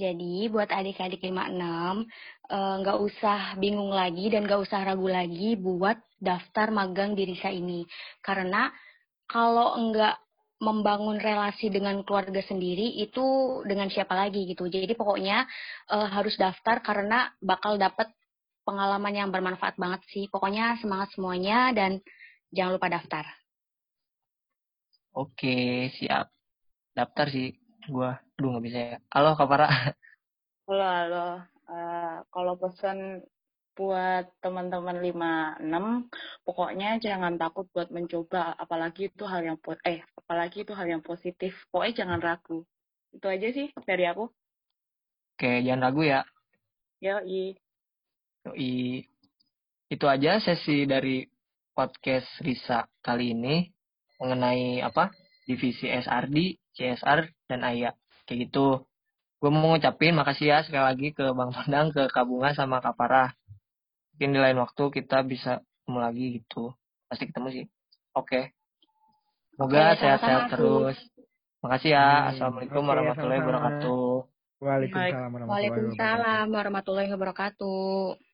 Jadi 0.00 0.48
buat 0.48 0.72
adik-adik 0.72 1.20
56 1.20 1.28
eh, 1.28 2.74
nggak 2.80 2.98
uh, 2.98 3.04
usah 3.04 3.60
bingung 3.60 3.92
lagi 3.92 4.32
dan 4.32 4.48
nggak 4.48 4.64
usah 4.64 4.80
ragu 4.88 5.04
lagi 5.04 5.60
buat 5.60 6.00
daftar 6.16 6.72
magang 6.72 7.12
di 7.12 7.28
Risa 7.28 7.52
ini. 7.52 7.84
Karena 8.24 8.72
kalau 9.28 9.76
enggak 9.76 10.16
membangun 10.60 11.16
relasi 11.16 11.72
dengan 11.72 12.04
keluarga 12.04 12.44
sendiri 12.44 13.00
itu 13.00 13.24
dengan 13.64 13.88
siapa 13.88 14.12
lagi 14.12 14.44
gitu. 14.44 14.68
Jadi 14.68 14.92
pokoknya 14.92 15.48
uh, 15.88 16.08
harus 16.08 16.36
daftar 16.36 16.84
karena 16.84 17.32
bakal 17.40 17.80
dapat 17.80 18.12
pengalaman 18.64 19.12
yang 19.16 19.28
bermanfaat 19.32 19.80
banget 19.80 20.04
sih. 20.12 20.28
Pokoknya 20.28 20.76
semangat 20.84 21.16
semuanya 21.16 21.72
dan 21.72 22.00
jangan 22.52 22.76
lupa 22.76 22.92
daftar. 22.92 23.24
Oke, 25.16 25.90
siap. 25.96 26.28
Daftar 26.92 27.26
sih 27.32 27.56
gua. 27.88 28.20
Aduh, 28.40 28.56
nggak 28.56 28.64
bisa 28.64 28.80
ya. 28.80 28.96
Halo, 29.12 29.36
Kak 29.36 29.52
Farah. 29.52 29.92
Halo, 30.64 30.86
halo. 30.88 31.26
Uh, 31.68 32.24
kalau 32.32 32.56
pesan 32.56 33.20
buat 33.76 34.32
teman-teman 34.40 34.96
56, 35.60 36.08
pokoknya 36.48 36.96
jangan 37.04 37.36
takut 37.36 37.68
buat 37.76 37.92
mencoba, 37.92 38.56
apalagi 38.56 39.12
itu 39.12 39.28
hal 39.28 39.44
yang 39.44 39.60
eh 39.84 40.00
apalagi 40.24 40.64
itu 40.64 40.72
hal 40.72 40.88
yang 40.88 41.04
positif. 41.04 41.52
Pokoknya 41.68 42.00
jangan 42.00 42.20
ragu. 42.24 42.64
Itu 43.12 43.28
aja 43.28 43.52
sih 43.52 43.68
dari 43.84 44.08
aku. 44.08 44.24
Oke, 45.36 45.60
jangan 45.60 45.92
ragu 45.92 46.08
ya. 46.08 46.24
Yoi. 47.04 47.60
Yoi. 48.48 49.04
Itu 49.92 50.08
aja 50.08 50.40
sesi 50.40 50.88
dari 50.88 51.28
podcast 51.76 52.40
Risa 52.40 52.88
kali 53.04 53.36
ini 53.36 53.68
mengenai 54.16 54.80
apa 54.80 55.12
divisi 55.44 55.92
SRD, 55.92 56.56
CSR, 56.72 57.20
dan 57.44 57.68
AYA. 57.68 57.99
Kayak 58.30 58.46
gitu. 58.46 58.86
Gue 59.42 59.50
mau 59.50 59.74
ngucapin 59.74 60.14
makasih 60.14 60.46
ya 60.54 60.58
sekali 60.62 60.86
lagi 60.86 61.08
ke 61.10 61.34
Bang 61.34 61.50
Tondang, 61.50 61.90
ke 61.90 62.06
Kabunga, 62.14 62.54
sama 62.54 62.78
Kak 62.78 62.94
Parah. 62.94 63.34
Mungkin 64.14 64.30
di 64.30 64.38
lain 64.38 64.62
waktu 64.62 65.02
kita 65.02 65.26
bisa 65.26 65.58
ketemu 65.58 65.98
lagi 65.98 66.24
gitu. 66.38 66.70
Pasti 67.10 67.26
ketemu 67.26 67.48
sih. 67.50 67.66
Oke. 68.14 68.54
Semoga 69.58 69.98
sehat-sehat 69.98 70.54
terus. 70.54 70.94
Makasih 71.58 71.90
ya. 71.90 72.06
Hmm. 72.06 72.28
Assalamualaikum 72.30 72.82
Oke, 72.86 72.90
warahmatullahi 72.94 73.40
wabarakatuh. 73.42 74.06
Waalaikumsalam 74.62 75.30
warahmatullahi 75.34 75.34
wabarakatuh. 75.34 75.50
Waalaikumsalam 75.50 76.46
warahmatullahi 76.54 77.10
wabarakatuh. 77.10 78.29